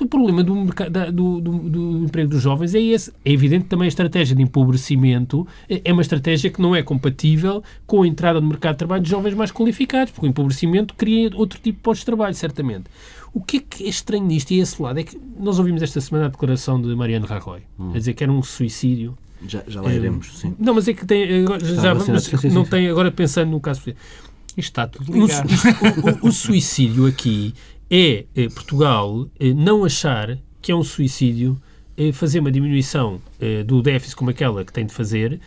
[0.00, 0.54] O problema do,
[1.12, 3.12] do, do- do emprego dos jovens é esse.
[3.24, 6.82] É evidente que também a estratégia de empobrecimento é é uma estratégia que não é
[6.82, 10.94] compatível com a entrada no mercado de trabalho de jovens mais qualificados, porque o empobrecimento
[10.94, 12.84] cria outro tipo de postos de trabalho, certamente.
[13.34, 16.00] O que é que é estranho nisto e esse lado é que nós ouvimos esta
[16.00, 17.60] semana a declaração de Mariano Rajoy,
[17.94, 20.54] a dizer que era um suicídio Já, já lá iremos, sim.
[20.58, 21.42] Não, mas é que tem.
[21.44, 22.70] Agora, já, sim, sim, não sim.
[22.70, 23.80] tem, agora pensando no caso.
[24.54, 25.48] Isto está tudo O- ligado.
[26.22, 27.54] O, o- o suicídio aqui
[27.92, 31.60] é eh, Portugal eh, não achar que é um suicídio
[31.94, 33.20] eh, fazer uma diminuição
[33.66, 35.40] do déficit como aquela que tem de fazer,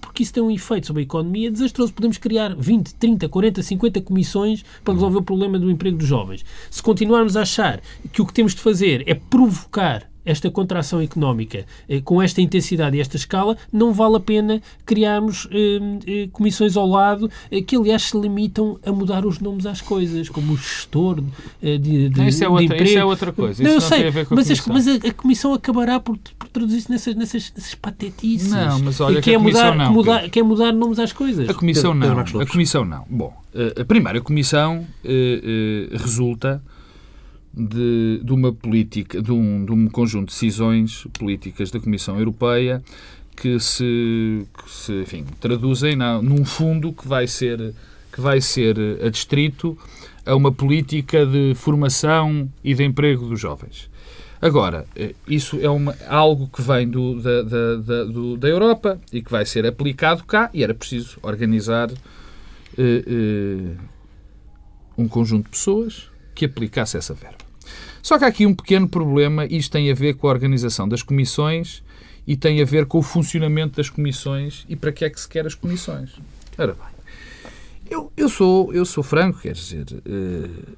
[0.00, 1.94] porque isso tem um efeito sobre a economia desastroso.
[1.94, 6.44] Podemos criar 20, 30, 40, 50 comissões para resolver o problema do emprego dos jovens.
[6.68, 7.80] Se continuarmos a achar
[8.12, 12.96] que o que temos de fazer é provocar esta contração económica eh, com esta intensidade
[12.96, 17.76] e esta escala, não vale a pena criarmos eh, eh, comissões ao lado eh, que,
[17.76, 21.22] aliás, se limitam a mudar os nomes às coisas, como o gestor
[21.62, 22.84] eh, de, de, Não, isso é de outra- emprego.
[22.84, 23.62] isso é outra coisa.
[23.62, 25.12] Não, Isso eu não sei, tem a ver com a mas, as- mas a, a
[25.12, 28.50] comissão acabará por, por traduzir-se nessas, nessas, nessas patetices.
[28.50, 31.12] Não, mas olha E que a é mudar, comissão não, mudar, quer mudar nomes às
[31.12, 31.48] coisas.
[31.48, 32.18] A Comissão não.
[32.20, 32.46] A.
[32.46, 33.04] Comissão não.
[33.08, 33.32] Bom,
[33.86, 36.62] primeiro, a Comissão eh, eh, resulta
[37.52, 42.82] de, de uma política, de um, de um conjunto de decisões políticas da Comissão Europeia
[43.36, 47.72] que se, que se enfim, traduzem na, num fundo que vai ser
[48.12, 49.78] que vai ser adstrito
[50.26, 53.88] a uma política de formação e de emprego dos jovens.
[54.42, 58.98] Agora, eh, isso é uma, algo que vem do, da, da, da, do- da Europa
[59.12, 61.90] e que vai ser aplicado cá e era preciso organizar
[62.76, 63.74] eh, eh,
[64.96, 67.38] um conjunto de pessoas que aplicasse essa verba.
[68.00, 71.02] Só que há aqui um pequeno problema, isto tem a ver com a organização das
[71.02, 71.82] comissões
[72.24, 75.28] e tem a ver com o funcionamento das comissões e para que é que se
[75.28, 76.12] quer as comissões.
[76.56, 77.52] Ora bem,
[77.90, 80.74] eu, eu, sou, eu sou franco, quer dizer, eh,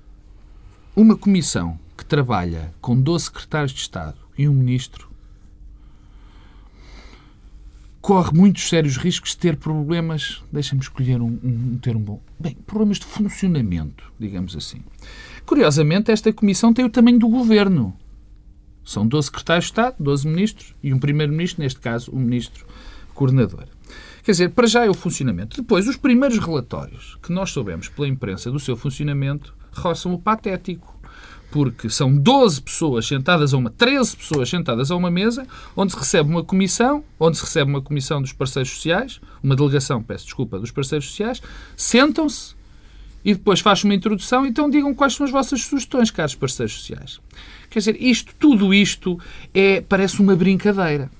[0.97, 5.10] uma comissão que trabalha com 12 secretários de Estado e um ministro
[8.11, 12.57] corre muitos sérios riscos de ter problemas, deixa-me escolher um, um, um termo bom, bem,
[12.67, 14.83] problemas de funcionamento, digamos assim.
[15.47, 17.97] Curiosamente, esta comissão tem o tamanho do governo.
[18.85, 22.67] São 12 secretários de Estado, 12 ministros e um primeiro-ministro, neste caso, um ministro
[23.15, 23.69] coordenador.
[24.25, 25.63] Quer dizer, para já é o funcionamento.
[25.63, 30.99] Depois, os primeiros relatórios que nós soubemos pela imprensa do seu funcionamento roçam o patético.
[31.51, 35.99] Porque são 12 pessoas sentadas a uma, 13 pessoas sentadas a uma mesa, onde se
[35.99, 40.59] recebe uma comissão, onde se recebe uma comissão dos parceiros sociais, uma delegação, peço desculpa,
[40.59, 41.43] dos parceiros sociais,
[41.77, 42.55] sentam-se
[43.25, 47.21] e depois faz uma introdução, então digam quais são as vossas sugestões, caros parceiros sociais.
[47.69, 49.19] Quer dizer, isto, tudo isto
[49.53, 51.11] é, parece uma brincadeira.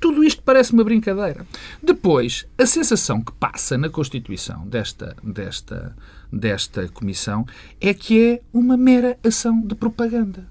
[0.00, 1.46] Tudo isto parece uma brincadeira.
[1.82, 5.94] Depois, a sensação que passa na constituição desta, desta,
[6.32, 7.46] desta comissão
[7.80, 10.46] é que é uma mera ação de propaganda.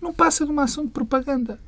[0.00, 1.58] Não passa de uma ação de propaganda.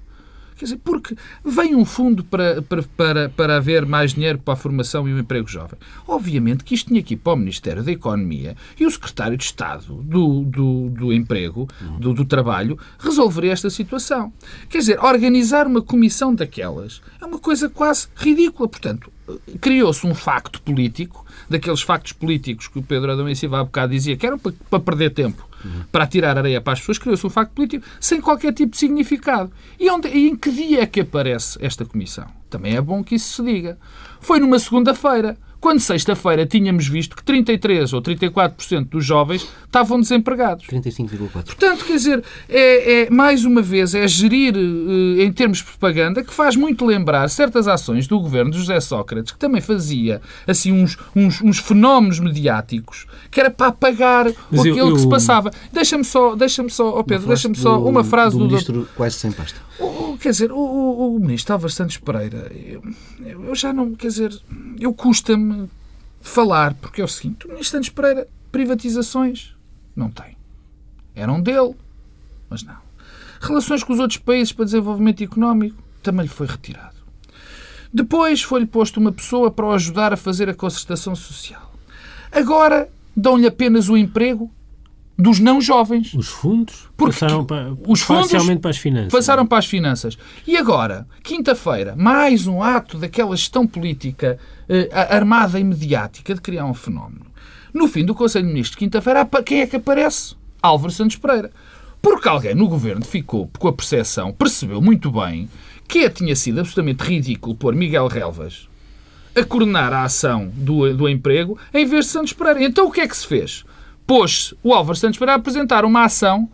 [0.56, 5.08] Quer dizer, porque vem um fundo para, para, para, haver mais dinheiro para a formação
[5.08, 5.78] e o emprego jovem.
[6.06, 9.94] Obviamente que isto tinha ir para o Ministério da Economia e o Secretário de Estado
[10.02, 14.32] do, do, do Emprego, do, do Trabalho, resolveria esta situação.
[14.68, 18.68] Quer dizer, organizar uma comissão daquelas é uma coisa quase ridícula.
[18.68, 19.10] Portanto,
[19.60, 23.92] criou-se um facto político, daqueles factos políticos que o Pedro Adão e Silva há bocado
[23.92, 25.46] dizia que eram para, para perder tempo,
[25.92, 29.50] para tirar areia para as pessoas, criou-se um facto político sem qualquer tipo de significado.
[29.78, 32.26] E, onde, e em que dia é que aparece esta comissão?
[32.50, 33.78] Também é bom que isso se diga.
[34.20, 40.66] Foi numa segunda-feira, quando sexta-feira tínhamos visto que 33% ou 34% dos jovens estavam desempregados.
[40.66, 41.30] 35,4.
[41.44, 46.22] Portanto, quer dizer, é, é, mais uma vez, é gerir eh, em termos de propaganda
[46.22, 50.70] que faz muito lembrar certas ações do governo de José Sócrates, que também fazia assim
[50.70, 55.10] uns, uns, uns fenómenos mediáticos que era para apagar Mas eu- aquilo que se eu-
[55.10, 55.50] passava.
[55.72, 59.16] Deixa-me só, deixa-me só, oh Pedro, deixa-me só do- uma frase do do, ministro quase
[59.16, 59.58] sem pasta.
[59.78, 62.82] o- quer dizer, o, o, o ministro Álvaro Santos Pereira, eu,
[63.24, 64.40] eu já não, quer dizer,
[64.80, 65.68] eu custa-me
[66.20, 69.54] falar, porque é o seguinte, o ministro Santos Pereira, privatizações,
[69.94, 70.36] não tem.
[71.14, 71.74] Eram dele,
[72.50, 72.76] mas não.
[73.40, 76.94] Relações com os outros países para desenvolvimento económico, também lhe foi retirado.
[77.92, 81.72] Depois foi-lhe posto uma pessoa para o ajudar a fazer a concertação social.
[82.32, 84.50] Agora dão-lhe apenas o emprego
[85.16, 86.12] dos não jovens.
[86.14, 89.12] Os fundos Porque passaram para, os fundos parcialmente para as finanças.
[89.12, 90.18] Passaram para as finanças.
[90.46, 96.64] E agora, quinta-feira, mais um ato daquela gestão política eh, armada e mediática de criar
[96.66, 97.26] um fenómeno.
[97.72, 100.34] No fim do Conselho de Ministros, quinta-feira, apa- quem é que aparece?
[100.62, 101.50] Álvaro Santos Pereira.
[102.02, 105.48] Porque alguém no governo ficou com a percepção, percebeu muito bem,
[105.88, 108.68] que tinha sido absolutamente ridículo pôr Miguel Relvas
[109.36, 112.62] a coordenar a ação do, do emprego em vez de Santos Pereira.
[112.64, 113.64] Então o que é que se fez?
[114.06, 116.48] Pôs o Álvaro Santos Pereira a apresentar uma ação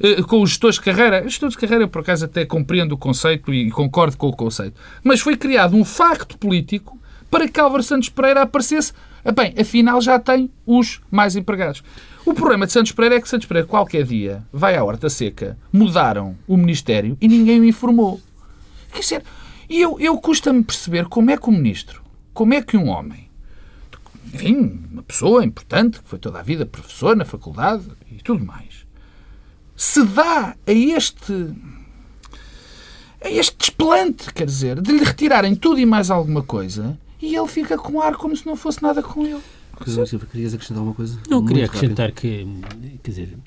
[0.00, 1.20] eh, com os gestores de carreira.
[1.20, 4.80] Os gestores de carreira, por acaso, até compreendo o conceito e concordo com o conceito.
[5.02, 6.98] Mas foi criado um facto político
[7.30, 8.92] para que Álvaro Santos Pereira aparecesse.
[9.24, 11.82] Ah, Bem, afinal já tem os mais empregados.
[12.24, 15.58] O problema de Santos Pereira é que Santos Pereira, qualquer dia, vai à Horta Seca,
[15.72, 18.20] mudaram o Ministério e ninguém o informou.
[18.92, 19.22] Quer dizer,
[19.68, 23.27] eu, eu custa-me perceber como é que o ministro, como é que um homem,
[24.32, 28.86] enfim, uma pessoa importante, que foi toda a vida professor na faculdade e tudo mais,
[29.76, 31.54] se dá a este
[33.20, 37.48] a este desplante, quer dizer, de lhe retirarem tudo e mais alguma coisa e ele
[37.48, 39.42] fica com ar como se não fosse nada com ele.
[40.30, 41.20] Querias acrescentar alguma coisa?
[41.28, 42.46] Não, queria acrescentar que,
[43.02, 43.38] quer dizer,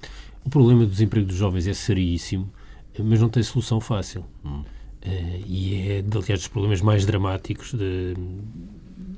[0.46, 2.52] o problema do desemprego dos jovens é seríssimo,
[2.98, 4.26] mas não tem solução fácil.
[4.44, 4.64] Hum.
[5.04, 8.16] Uh, e é, aliás, dos problemas mais dramáticos, de,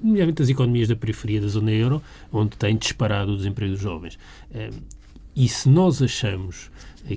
[0.03, 4.19] nomeadamente das economias da periferia da zona euro, onde tem disparado o desemprego dos jovens.
[5.35, 6.71] E se nós achamos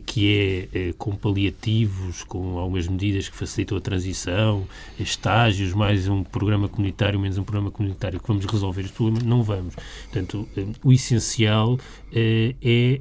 [0.05, 4.67] que é, é, com paliativos, com algumas medidas que facilitam a transição,
[4.99, 9.43] estágios, mais um programa comunitário, menos um programa comunitário, que vamos resolver este problema, não
[9.43, 9.75] vamos.
[10.05, 11.79] Portanto, eh, o essencial
[12.13, 12.55] é,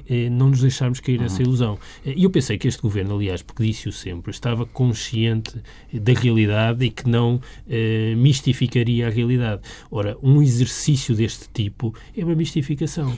[0.08, 1.48] é não nos deixarmos cair nessa uhum.
[1.48, 1.78] ilusão.
[2.04, 5.60] E eu pensei que este governo, aliás, porque disse-o sempre, estava consciente
[5.92, 9.62] da realidade e que não eh, mistificaria a realidade.
[9.90, 13.16] Ora, um exercício deste tipo é uma mistificação.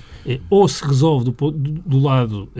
[0.48, 2.52] ou se resolve do, do, do lado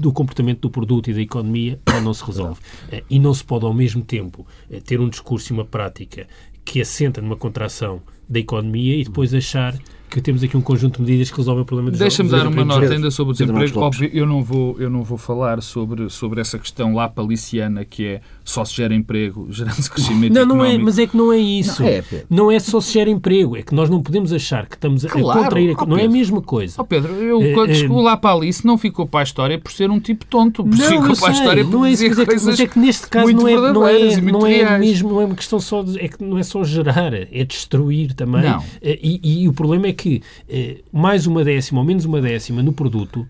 [0.00, 2.60] do comportamento do produto e da economia, não se resolve.
[2.90, 6.26] Eh, e não se pode, ao mesmo tempo, eh, ter um discurso e uma prática
[6.64, 9.78] que assenta numa contração da economia e depois achar
[10.10, 12.64] que temos aqui um conjunto de medidas que resolvem o problema dos Deixa-me dar uma
[12.64, 13.80] nota ainda sobre o desemprego.
[13.80, 18.06] Óbvio, eu não vou, eu não vou falar sobre, sobre essa questão lá paliciana que
[18.06, 21.38] é só se gera emprego, gerando-se crescimento Não, não é, mas é que não é
[21.38, 21.82] isso.
[21.82, 24.74] Não é, não é só se gera emprego, é que nós não podemos achar que
[24.74, 25.76] estamos claro, a contrair...
[25.78, 25.86] A...
[25.86, 26.74] não é a mesma coisa.
[26.78, 29.58] Oh Pedro, eu é, quando é, chegou lá para Alice não ficou para a história
[29.58, 32.18] por ser um tipo tonto, não, ficou para a história por não é isso, mas,
[32.18, 35.20] é que, mas é que neste caso não é, não é, não é mesmo, não
[35.20, 38.42] é uma questão só de, é que não é só gerar, é destruir também.
[38.42, 38.64] Não.
[38.82, 39.99] Eh, e, e o problema é que
[40.48, 43.26] eh, mais uma décima ou menos uma décima no produto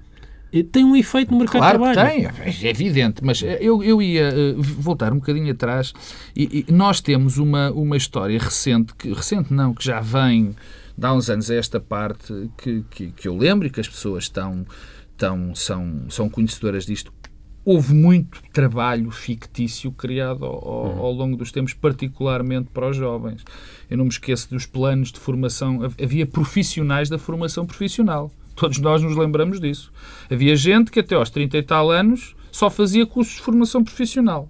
[0.52, 2.20] eh, tem um efeito no mercado claro de trabalho.
[2.20, 5.92] Claro tem, é evidente, mas eh, eu, eu ia voltar um bocadinho atrás
[6.35, 10.54] e, e, nós temos uma, uma história recente, que recente não, que já vem
[10.96, 13.88] de há uns anos a esta parte que, que, que eu lembro e que as
[13.88, 14.66] pessoas estão,
[15.12, 17.12] estão, são, são conhecedoras disto.
[17.64, 23.44] Houve muito trabalho fictício criado ao, ao, ao longo dos tempos, particularmente para os jovens.
[23.88, 25.80] Eu não me esqueço dos planos de formação.
[26.02, 28.30] Havia profissionais da formação profissional.
[28.56, 29.92] Todos nós nos lembramos disso.
[30.30, 34.48] Havia gente que até aos 30 e tal anos só fazia cursos de formação profissional.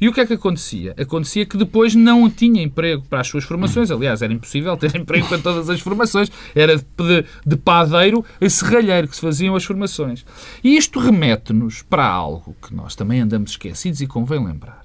[0.00, 0.94] E o que é que acontecia?
[0.98, 3.90] Acontecia que depois não tinha emprego para as suas formações.
[3.90, 6.30] Aliás, era impossível ter emprego para todas as formações.
[6.54, 10.24] Era de, de padeiro a serralheiro que se faziam as formações.
[10.62, 14.84] E isto remete-nos para algo que nós também andamos esquecidos e convém lembrar.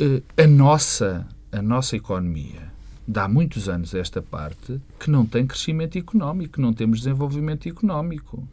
[0.00, 2.70] Uh, a nossa a nossa economia
[3.06, 8.46] dá muitos anos esta parte que não tem crescimento económico, que não temos desenvolvimento económico.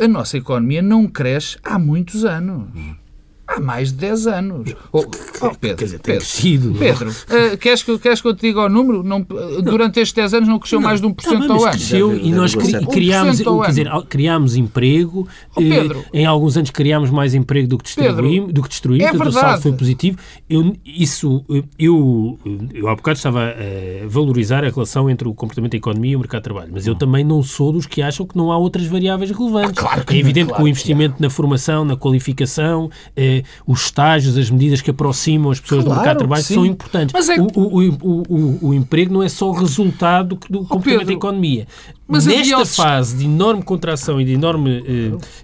[0.00, 2.70] A nossa economia não cresce há muitos anos
[3.48, 4.74] há mais de 10 anos.
[4.92, 5.04] Oh,
[5.40, 6.78] oh Pedro, Quer dizer, Pedro, crescido, é?
[6.78, 9.02] Pedro uh, queres, que, queres que eu te diga o número?
[9.02, 9.26] Não,
[9.62, 11.70] durante estes 10 anos não cresceu não, mais de 1% não, ao ano.
[11.72, 15.26] cresceu e nós cri, criámos, quer dizer, criámos emprego.
[15.56, 19.10] Oh, Pedro, em alguns anos criámos mais emprego do que distribuímos, do que destruímos, é
[19.10, 20.18] portanto, o saldo foi positivo.
[20.48, 21.44] Eu, isso,
[21.78, 22.38] eu,
[22.74, 26.18] eu há bocado estava a valorizar a relação entre o comportamento da economia e o
[26.18, 26.98] mercado de trabalho, mas eu hum.
[26.98, 29.78] também não sou dos que acham que não há outras variáveis relevantes.
[29.78, 34.36] Ah, claro é evidente claro que o investimento na formação, na qualificação, eh, os estágios,
[34.36, 36.54] as medidas que aproximam as pessoas claro, do mercado de trabalho sim.
[36.54, 37.12] são importantes.
[37.12, 37.36] Mas é...
[37.40, 41.66] o, o, o, o, o emprego não é só resultado do, do comportamento da economia.
[42.10, 44.82] Mas Nesta fase de enorme contração e de enorme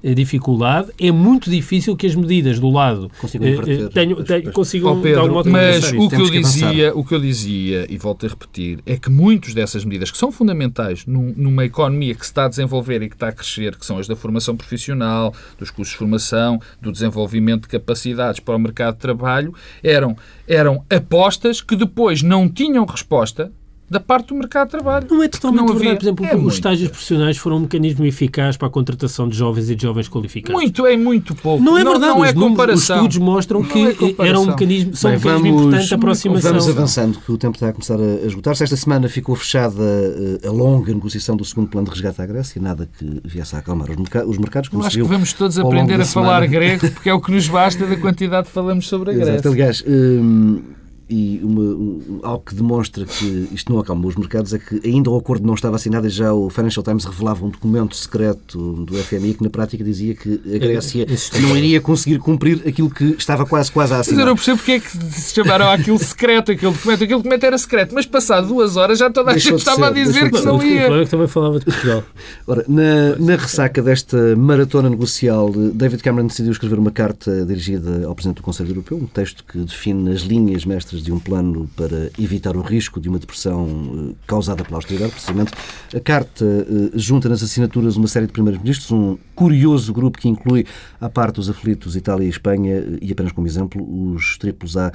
[0.03, 4.98] eh, dificuldade, é muito difícil que as medidas do lado consigam, eh, tenham, tenham, consigam
[4.98, 8.79] oh, Pedro, Mas o que, eu dizia, o que eu dizia, e volto a repetir,
[8.87, 12.48] é que muitas dessas medidas que são fundamentais num, numa economia que se está a
[12.48, 15.98] desenvolver e que está a crescer, que são as da formação profissional, dos cursos de
[15.98, 20.16] formação, do desenvolvimento de capacidades para o mercado de trabalho, eram,
[20.48, 23.53] eram apostas que depois não tinham resposta
[23.95, 25.07] da parte do mercado de trabalho.
[25.09, 25.97] Não é totalmente não verdade.
[25.99, 26.55] Por exemplo, é os muito.
[26.55, 30.61] estágios profissionais foram um mecanismo eficaz para a contratação de jovens e de jovens qualificados.
[30.61, 31.63] Muito, é muito pouco.
[31.63, 32.01] Não é verdade.
[32.01, 32.97] Não, não é comparação.
[32.97, 33.87] Os estudos mostram não que
[34.21, 36.51] é era um mecanismo, são Bem, um mecanismo vamos, importante de aproximação.
[36.51, 38.65] Vamos avançando, que o tempo está a começar a esgotar-se.
[38.65, 42.61] Esta semana ficou fechada eh, a longa negociação do segundo plano de resgate à Grécia,
[42.61, 44.69] nada que viesse a acalmar os mercados.
[44.69, 47.87] Como acho que vamos todos aprender a falar grego, porque é o que nos basta
[47.87, 49.35] da quantidade que falamos sobre a Grécia.
[49.35, 49.49] Exato.
[49.51, 50.61] Aliás, hum,
[51.09, 55.11] e uma, um, algo que demonstra que isto não acalmou os mercados é que ainda
[55.11, 58.95] o acordo não estava assinado e já o Financial Times revelava um documento secreto do
[58.95, 61.07] FMI que na prática dizia que a Grécia
[61.40, 64.17] não iria conseguir cumprir aquilo que estava quase quase a assinar.
[64.17, 67.05] Mas eu não percebo porque é que se chamaram aquilo secreto, aquele documento.
[67.05, 70.31] Aquele documento era secreto, mas passado duas horas já toda a gente estava a dizer
[70.31, 70.90] que não ia.
[70.90, 72.03] O também falava de Portugal.
[72.47, 78.14] Ora, na, na ressaca desta maratona negocial, David Cameron decidiu escrever uma carta dirigida ao
[78.14, 82.11] Presidente do Conselho Europeu, um texto que define as linhas mestras de um plano para
[82.19, 85.53] evitar o risco de uma depressão eh, causada pela austeridade, precisamente.
[85.95, 90.67] A carta eh, junta nas assinaturas uma série de primeiros-ministros, um curioso grupo que inclui,
[91.01, 93.83] à parte os aflitos Itália e Espanha, e apenas como exemplo,
[94.15, 94.93] os triplos A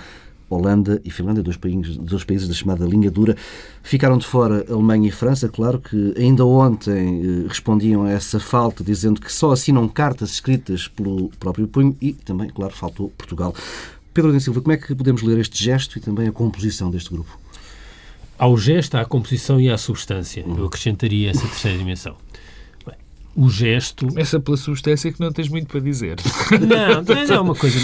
[0.49, 3.35] Holanda e Finlândia, dois países, dois países da chamada linha dura.
[3.83, 8.83] Ficaram de fora Alemanha e França, claro que ainda ontem eh, respondiam a essa falta,
[8.83, 13.53] dizendo que só assinam cartas escritas pelo próprio punho e também, claro, faltou Portugal.
[14.13, 17.09] Pedro da Silva, como é que podemos ler este gesto e também a composição deste
[17.09, 17.39] grupo?
[18.37, 20.45] Ao gesto, à composição e à substância.
[20.47, 22.15] Eu acrescentaria essa terceira dimensão
[23.39, 24.07] o gesto.
[24.07, 26.17] Começa pela substância que não tens muito para dizer.
[26.59, 27.79] Não, mas é uma coisa.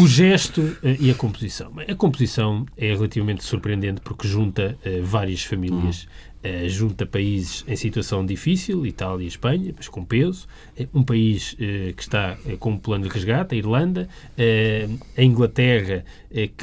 [0.00, 1.72] O gesto uh, e a composição.
[1.86, 6.08] A composição é relativamente surpreendente porque junta uh, várias famílias.
[6.44, 10.46] Uh, junta países em situação difícil, Itália e Espanha, mas com peso,
[10.78, 14.06] uh, um país uh, que está com um plano de resgate, a Irlanda,
[15.16, 16.04] a Inglaterra,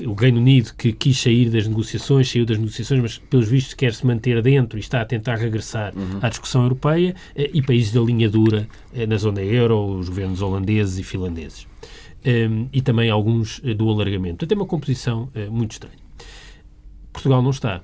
[0.05, 3.95] o Reino Unido, que quis sair das negociações, saiu das negociações, mas pelos vistos quer
[3.95, 6.19] se manter dentro e está a tentar regressar uhum.
[6.21, 8.67] à discussão europeia, e países da linha dura
[9.07, 11.67] na zona euro, os governos holandeses e finlandeses.
[12.23, 14.37] Um, e também alguns do alargamento.
[14.37, 15.97] Portanto, é uma composição muito estranha.
[17.11, 17.81] Portugal não está.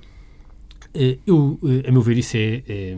[0.98, 2.98] Eh, eu, eh, a meu ver, isso é, é,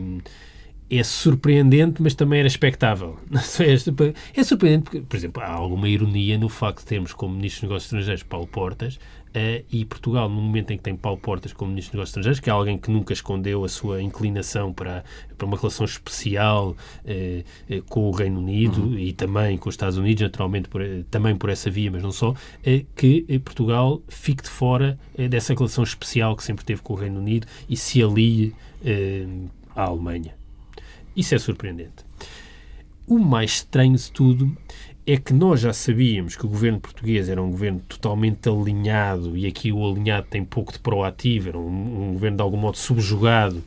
[0.90, 3.18] é surpreendente, mas também era expectável.
[4.34, 7.68] É surpreendente porque, por exemplo, há alguma ironia no facto de termos como Ministro dos
[7.68, 8.98] Negócios Estrangeiros Paulo Portas
[9.30, 12.40] Uh, e Portugal, no momento em que tem Paulo Portas como Ministro dos Negócios Estrangeiros,
[12.40, 15.04] que é alguém que nunca escondeu a sua inclinação para,
[15.38, 18.98] para uma relação especial uh, uh, com o Reino Unido uhum.
[18.98, 22.34] e também com os Estados Unidos, naturalmente por, também por essa via, mas não só,
[22.96, 27.46] que Portugal fique de fora dessa relação especial que sempre teve com o Reino Unido
[27.68, 28.52] e se alie
[29.74, 30.34] à Alemanha.
[31.14, 32.04] Isso é surpreendente.
[33.06, 34.56] O mais estranho de tudo
[35.12, 39.46] é que nós já sabíamos que o governo português era um governo totalmente alinhado, e
[39.46, 43.62] aqui o alinhado tem pouco de proativo, era um, um governo de algum modo subjugado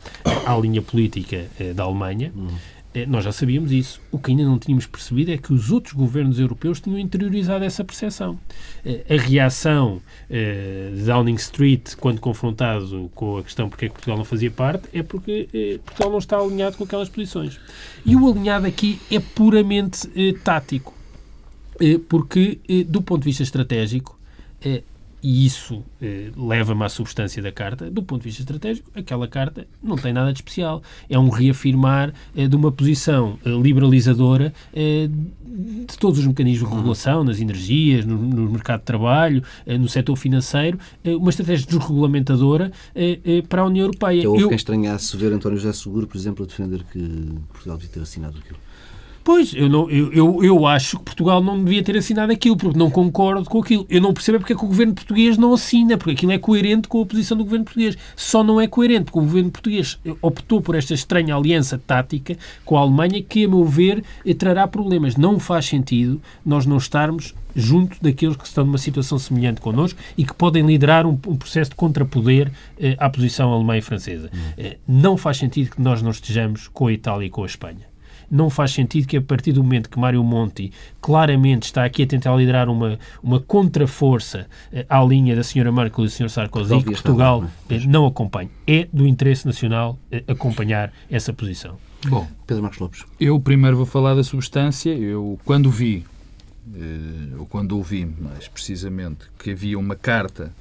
[0.46, 2.32] à linha política eh, da Alemanha.
[2.34, 2.48] Uhum.
[2.94, 4.00] Eh, nós já sabíamos isso.
[4.12, 7.84] O que ainda não tínhamos percebido é que os outros governos europeus tinham interiorizado essa
[7.84, 8.40] percepção.
[8.86, 13.96] Eh, a reação eh, de Downing Street, quando confrontado com a questão porque é que
[13.96, 17.60] Portugal não fazia parte, é porque eh, Portugal não está alinhado com aquelas posições.
[18.06, 21.03] E o alinhado aqui é puramente eh, tático.
[21.80, 24.18] Eh, porque, eh, do ponto de vista estratégico,
[24.64, 24.84] eh,
[25.22, 25.82] e isso
[26.36, 30.34] leva-me à substância da carta, do ponto de vista estratégico, aquela carta não tem nada
[30.34, 30.84] de especial.
[31.10, 38.06] É um reafirmar de uma posição liberalizadora de todos os mecanismos de regulação, nas energias,
[38.06, 42.70] no, no mercado de trabalho, no setor financeiro, uma estratégia desregulamentadora
[43.48, 44.24] para a União Europeia.
[44.24, 47.00] Eu houve quem estranhasse ver António José Seguro, por exemplo, a defender que
[47.48, 48.60] Portugal devia ter assinado aquilo.
[49.24, 52.78] Pois, eu, não, eu, eu, eu, acho que Portugal não devia ter assinado aquilo, porque
[52.78, 53.86] não concordo com aquilo.
[53.90, 56.90] Eu não percebo porque é que o governo português não assina, porque aquilo é coerente
[56.90, 57.98] com a posição do governo português.
[58.18, 62.78] Só não é coerente porque o governo português optou por esta estranha aliança tática com
[62.78, 64.04] a Alemanha, que, a meu ver,
[64.38, 65.16] trará problemas.
[65.16, 70.26] Não faz sentido nós não estarmos junto daqueles que estão numa situação semelhante connosco e
[70.26, 74.30] que podem liderar um, um processo de contrapoder eh, à posição alemã e francesa.
[74.34, 74.38] Hum.
[74.58, 77.93] Eh, não faz sentido que nós não estejamos com a Itália e com a Espanha
[78.30, 82.08] não faz sentido que a partir do momento que Mário Monti claramente está aqui a
[82.08, 86.78] tentar liderar uma, uma contraforça eh, à linha da senhora Merkel e do senhor Sarkozy,
[86.80, 88.50] que Portugal eh, não acompanhe.
[88.66, 91.78] É do interesse nacional eh, acompanhar essa posição.
[92.08, 93.06] Bom, Pedro Marcos Lopes.
[93.20, 94.94] Eu primeiro vou falar da substância.
[94.94, 96.06] Eu, quando vi,
[97.40, 100.52] ou quando ouvi mais precisamente, que havia uma carta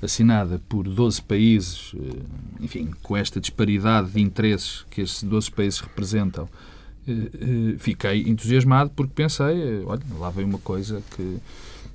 [0.00, 1.94] assinada por 12 países,
[2.60, 6.75] enfim, com esta disparidade de interesses que esses 12 países representam, eh, eh,
[7.78, 11.38] fiquei entusiasmado porque pensei, eh, olha, lá vem uma coisa que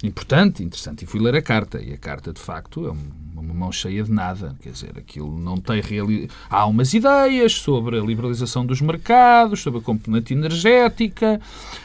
[0.04, 1.04] importante, interessante.
[1.04, 1.82] E fui ler a carta.
[1.82, 4.56] E a carta, de facto, é uma mão cheia de nada.
[4.62, 6.32] Quer dizer, aquilo não tem realidade.
[6.50, 11.40] Há umas ideias sobre a liberalização dos mercados, sobre a componente energética.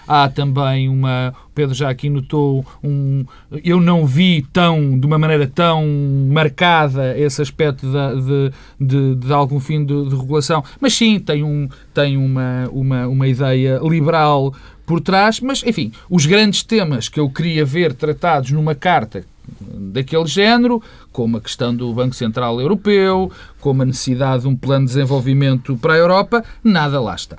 [0.07, 1.35] Há também uma.
[1.47, 3.25] O Pedro já aqui notou um.
[3.65, 5.85] Eu não vi tão, de uma maneira tão
[6.31, 8.51] marcada esse aspecto de,
[8.81, 10.63] de, de, de algum fim de, de, regulação.
[10.81, 14.55] Mas sim, tem, um, tem uma, uma, uma ideia liberal
[14.87, 19.25] por trás, mas enfim, os grandes temas que eu queria ver tratados numa carta
[19.61, 20.83] daquele género,
[21.13, 23.31] como a questão do Banco Central Europeu,
[23.61, 27.39] como a necessidade de um plano de desenvolvimento para a Europa, nada lá está.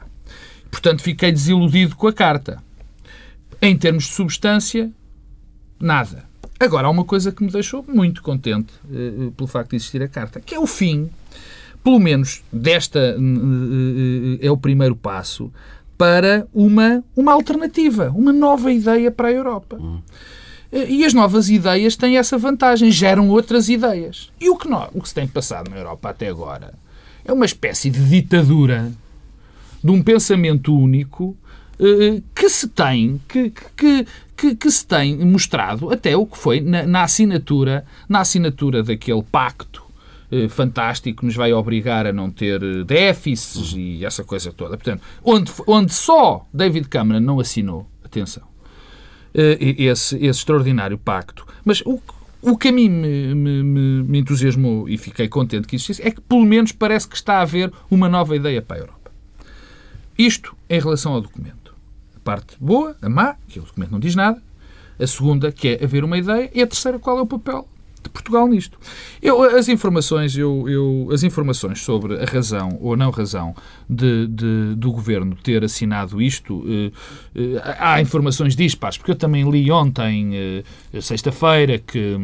[0.70, 2.62] Portanto, fiquei desiludido com a carta.
[3.62, 4.92] Em termos de substância,
[5.80, 6.26] nada.
[6.60, 10.08] Agora, há uma coisa que me deixou muito contente uh, pelo facto de existir a
[10.08, 11.10] carta, que é o fim,
[11.84, 15.52] pelo menos desta uh, uh, é o primeiro passo,
[15.98, 19.78] para uma, uma alternativa, uma nova ideia para a Europa.
[20.72, 24.32] Eh, e as novas ideias têm essa vantagem, geram outras ideias.
[24.40, 26.74] E o que, não, o que se tem passado na Europa até agora
[27.26, 28.92] é uma espécie de ditadura
[29.84, 31.36] de um pensamento único
[31.80, 36.60] eh, que se tem que, que, que, que, se tem mostrado até o que foi
[36.60, 39.87] na, na assinatura na assinatura daquele pacto eh,
[40.50, 44.78] fantástico que nos vai obrigar a não ter déficits e essa coisa toda.
[44.78, 48.44] Portanto, onde, onde só David Cameron não assinou, atenção,
[49.34, 51.46] esse, esse extraordinário pacto.
[51.64, 52.02] Mas o,
[52.42, 53.64] o que a mim me, me,
[54.04, 57.42] me, entusiasmou e fiquei contente que existisse é que, pelo menos, parece que está a
[57.42, 59.12] haver uma nova ideia para a Europa.
[60.18, 61.74] Isto em relação ao documento.
[62.16, 64.42] A parte boa, a má, que o documento não diz nada.
[65.00, 66.50] A segunda, que é haver uma ideia.
[66.54, 67.68] E a terceira, qual é o papel
[68.08, 68.78] de Portugal nisto.
[69.22, 73.56] Eu, as, informações, eu, eu, as informações sobre a razão ou não razão
[73.90, 76.92] de, de, do governo ter assinado isto, eh,
[77.36, 82.18] eh, há informações dispares, porque eu também li ontem, eh, sexta-feira, que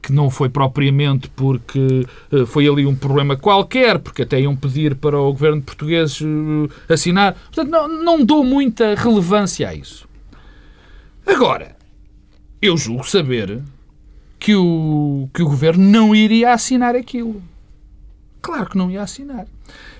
[0.00, 4.94] que não foi propriamente porque uh, foi ali um problema qualquer, porque até iam pedir
[4.94, 7.34] para o governo português uh, assinar.
[7.34, 10.08] Portanto, não, não dou muita relevância a isso.
[11.26, 11.76] Agora,
[12.62, 13.60] eu julgo saber
[14.38, 17.42] que o, que o governo não iria assinar aquilo.
[18.40, 19.46] Claro que não ia assinar.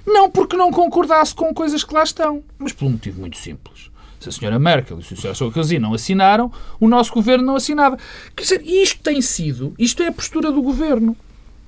[0.07, 3.91] Não porque não concordasse com coisas que lá estão, mas por um motivo muito simples.
[4.21, 5.35] Se a senhora Merkel e o Sr.
[5.35, 7.99] Sarkozy não assinaram, o nosso governo não assinava.
[8.35, 11.17] Quer dizer, isto tem sido, isto é a postura do governo.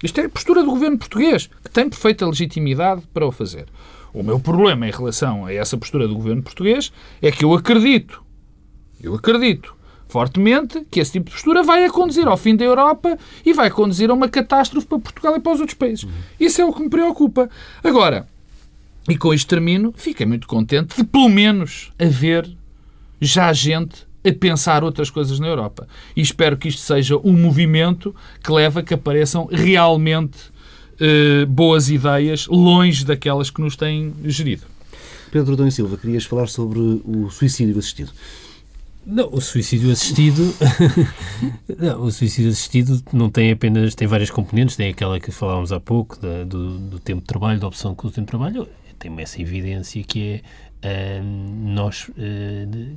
[0.02, 3.66] Isto é a postura do governo português, que tem perfeita legitimidade para o fazer.
[4.12, 6.90] O meu problema em relação a essa postura do governo português
[7.22, 8.24] é que eu acredito,
[9.00, 9.76] eu acredito
[10.10, 13.70] fortemente que esse tipo de postura vai a conduzir ao fim da Europa e vai
[13.70, 16.04] conduzir a uma catástrofe para Portugal e para os outros países.
[16.04, 16.10] Uhum.
[16.38, 17.48] Isso é o que me preocupa.
[17.82, 18.26] Agora,
[19.08, 22.48] e com isto termino, fiquei muito contente de pelo menos haver
[23.20, 25.88] já gente a pensar outras coisas na Europa.
[26.14, 30.38] E espero que isto seja um movimento que leva a que apareçam realmente
[30.98, 34.62] eh, boas ideias, longe daquelas que nos têm gerido.
[35.32, 38.10] Pedro Dom Silva, querias falar sobre o suicídio assistido.
[39.10, 40.54] Não, o suicídio assistido,
[41.76, 45.80] não, o suicídio assistido não tem apenas, tem várias componentes, tem aquela que falávamos há
[45.80, 48.68] pouco, da, do, do, tempo de trabalho, da opção com o tempo de trabalho,
[49.00, 50.40] tem essa evidência que
[50.80, 52.96] é uh, nós uh,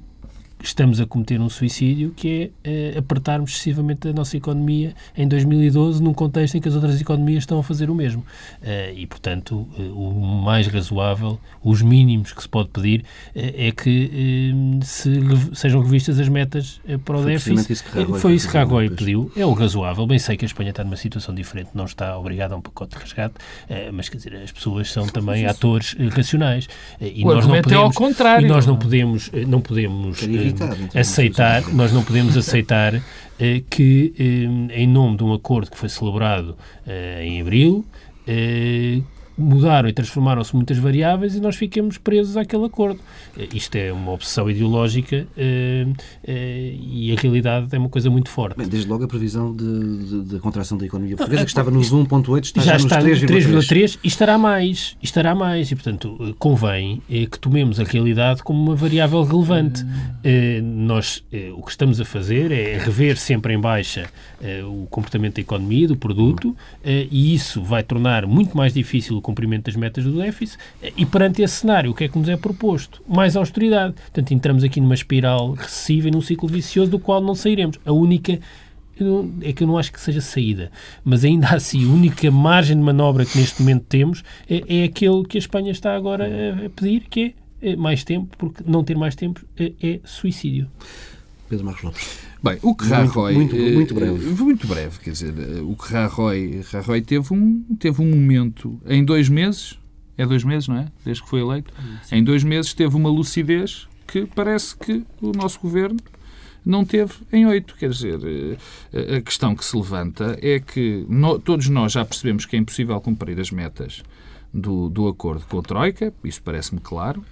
[0.64, 6.02] estamos a cometer um suicídio que é uh, apertarmos excessivamente a nossa economia em 2012
[6.02, 8.22] num contexto em que as outras economias estão a fazer o mesmo.
[8.62, 13.04] Uh, e, portanto, uh, o mais razoável, os mínimos que se pode pedir
[13.36, 14.54] é que
[14.84, 15.12] se,
[15.54, 17.74] sejam revistas as metas para o foi déficit.
[17.74, 17.84] Isso
[18.20, 19.32] foi isso que Rajoy pediu.
[19.36, 20.06] É o razoável.
[20.06, 22.96] Bem sei que a Espanha está numa situação diferente, não está obrigada a um pacote
[22.96, 23.36] de resgate,
[23.94, 26.68] mas, quer dizer, as pessoas são também atores racionais.
[27.02, 28.46] e o nós não podemos, é ao contrário.
[28.46, 30.22] E nós não podemos, não podemos
[30.96, 32.96] aceitar, nós não podemos aceitar
[33.40, 37.86] eh, que, eh, em nome de um acordo que foi celebrado eh, em abril,
[39.38, 43.00] mudaram e transformaram-se muitas variáveis e nós ficamos presos àquele acordo.
[43.38, 45.96] Eh, isto é uma obsessão ideológica uh, uh,
[46.28, 48.58] e a realidade é uma coisa muito forte.
[48.58, 52.62] Bem, desde logo a previsão de contração da economia portuguesa, que estava nos 1.8, está
[52.62, 54.96] já, já está nos 3,3 e estará mais.
[55.02, 55.72] Estará mais.
[55.72, 59.84] E, portanto, convém que tomemos a realidade como uma variável relevante.
[59.84, 61.24] Uh, nós,
[61.56, 64.10] o que estamos a fazer é rever sempre em baixa
[64.68, 69.76] o comportamento da economia, do produto, e isso vai tornar muito mais difícil cumprimento das
[69.76, 70.60] metas do déficit
[70.96, 73.02] e perante esse cenário, o que é que nos é proposto?
[73.08, 73.94] Mais austeridade.
[73.94, 77.80] Portanto, entramos aqui numa espiral recessiva e num ciclo vicioso do qual não sairemos.
[77.86, 78.40] A única
[79.42, 80.72] é que eu não acho que seja saída,
[81.04, 85.24] mas ainda assim, a única margem de manobra que neste momento temos é, é aquele
[85.24, 88.96] que a Espanha está agora a, pedir, que é, é mais tempo, porque não ter
[88.96, 90.70] mais tempo é, é suicídio.
[91.50, 92.33] Pedro Marcos Lopes.
[92.44, 93.36] Bem, o que Rajoy...
[93.36, 94.28] Muito, muito, muito, breve.
[94.28, 98.78] Eh, muito breve, quer dizer, eh, o que Rajoy, Rajoy teve, um, teve um momento,
[98.86, 99.80] em dois meses,
[100.18, 100.88] é dois meses, não é?
[101.06, 101.74] Desde que foi eleito,
[102.04, 102.18] Sim.
[102.18, 105.98] em dois meses teve uma lucidez que parece que o nosso governo
[106.66, 107.76] não teve em oito.
[107.76, 108.20] Quer dizer,
[108.92, 112.60] eh, a questão que se levanta é que no, todos nós já percebemos que é
[112.60, 114.04] impossível cumprir as metas
[114.54, 117.24] do, do acordo com a Troika, isso parece-me claro.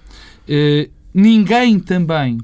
[1.12, 2.38] ninguém também,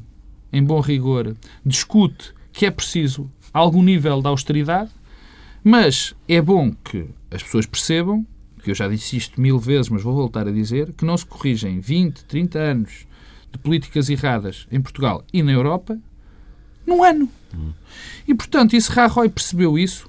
[0.52, 4.90] em bom rigor, discute que é preciso algum nível de austeridade,
[5.62, 8.26] mas é bom que as pessoas percebam,
[8.62, 11.26] que eu já disse isto mil vezes, mas vou voltar a dizer, que não se
[11.26, 13.06] corrigem 20, 30 anos
[13.50, 15.98] de políticas erradas em Portugal e na Europa
[16.86, 17.28] num ano.
[17.54, 17.72] Hum.
[18.26, 20.08] E, portanto, e se Rajoy percebeu isso,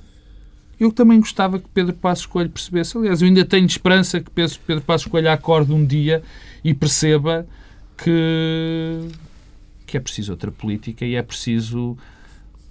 [0.80, 2.98] eu também gostava que Pedro Passos Coelho percebesse.
[2.98, 6.24] Aliás, eu ainda tenho esperança que Pedro Passos Coelho acorde um dia
[6.64, 7.46] e perceba
[7.98, 9.10] que,
[9.86, 11.98] que é preciso outra política e é preciso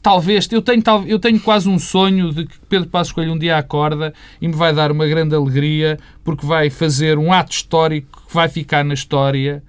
[0.08, 3.58] talvez, eu tenho, eu tenho quase um sonho de que Pedro Passos Coelho um dia
[3.58, 8.34] acorda e me vai dar uma grande alegria porque vai fazer um ato histórico que
[8.34, 9.62] vai ficar na história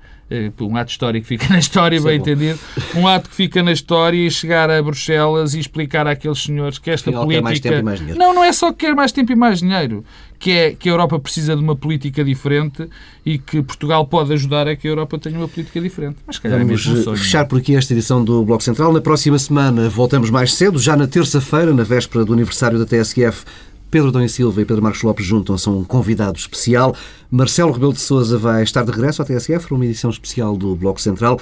[0.61, 2.23] um ato histórico que fica na história, Sim, bem bom.
[2.23, 2.59] entendido,
[2.95, 6.91] um ato que fica na história e chegar a Bruxelas e explicar àqueles senhores que
[6.91, 7.43] esta Afinal, política...
[7.43, 8.19] mais tempo e mais dinheiro.
[8.19, 10.03] Não, não é só que quer mais tempo e mais dinheiro,
[10.37, 12.87] que é que a Europa precisa de uma política diferente
[13.25, 16.17] e que Portugal pode ajudar a que a Europa tenha uma política diferente.
[16.25, 18.93] Mas calhar Vamos é mesmo um sonho, fechar por aqui esta edição do Bloco Central.
[18.93, 23.43] Na próxima semana voltamos mais cedo, já na terça-feira, na véspera do aniversário da TSF,
[23.91, 26.95] Pedro Dom e Silva e Pedro Marcos Lopes juntam-se a um convidado especial.
[27.31, 31.01] Marcelo Rebelo de Sousa vai estar de regresso à TSF uma edição especial do Bloco
[31.01, 31.39] Central.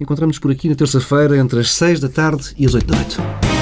[0.00, 3.61] Encontramos-nos por aqui na terça-feira, entre as 6 da tarde e as 8 da noite.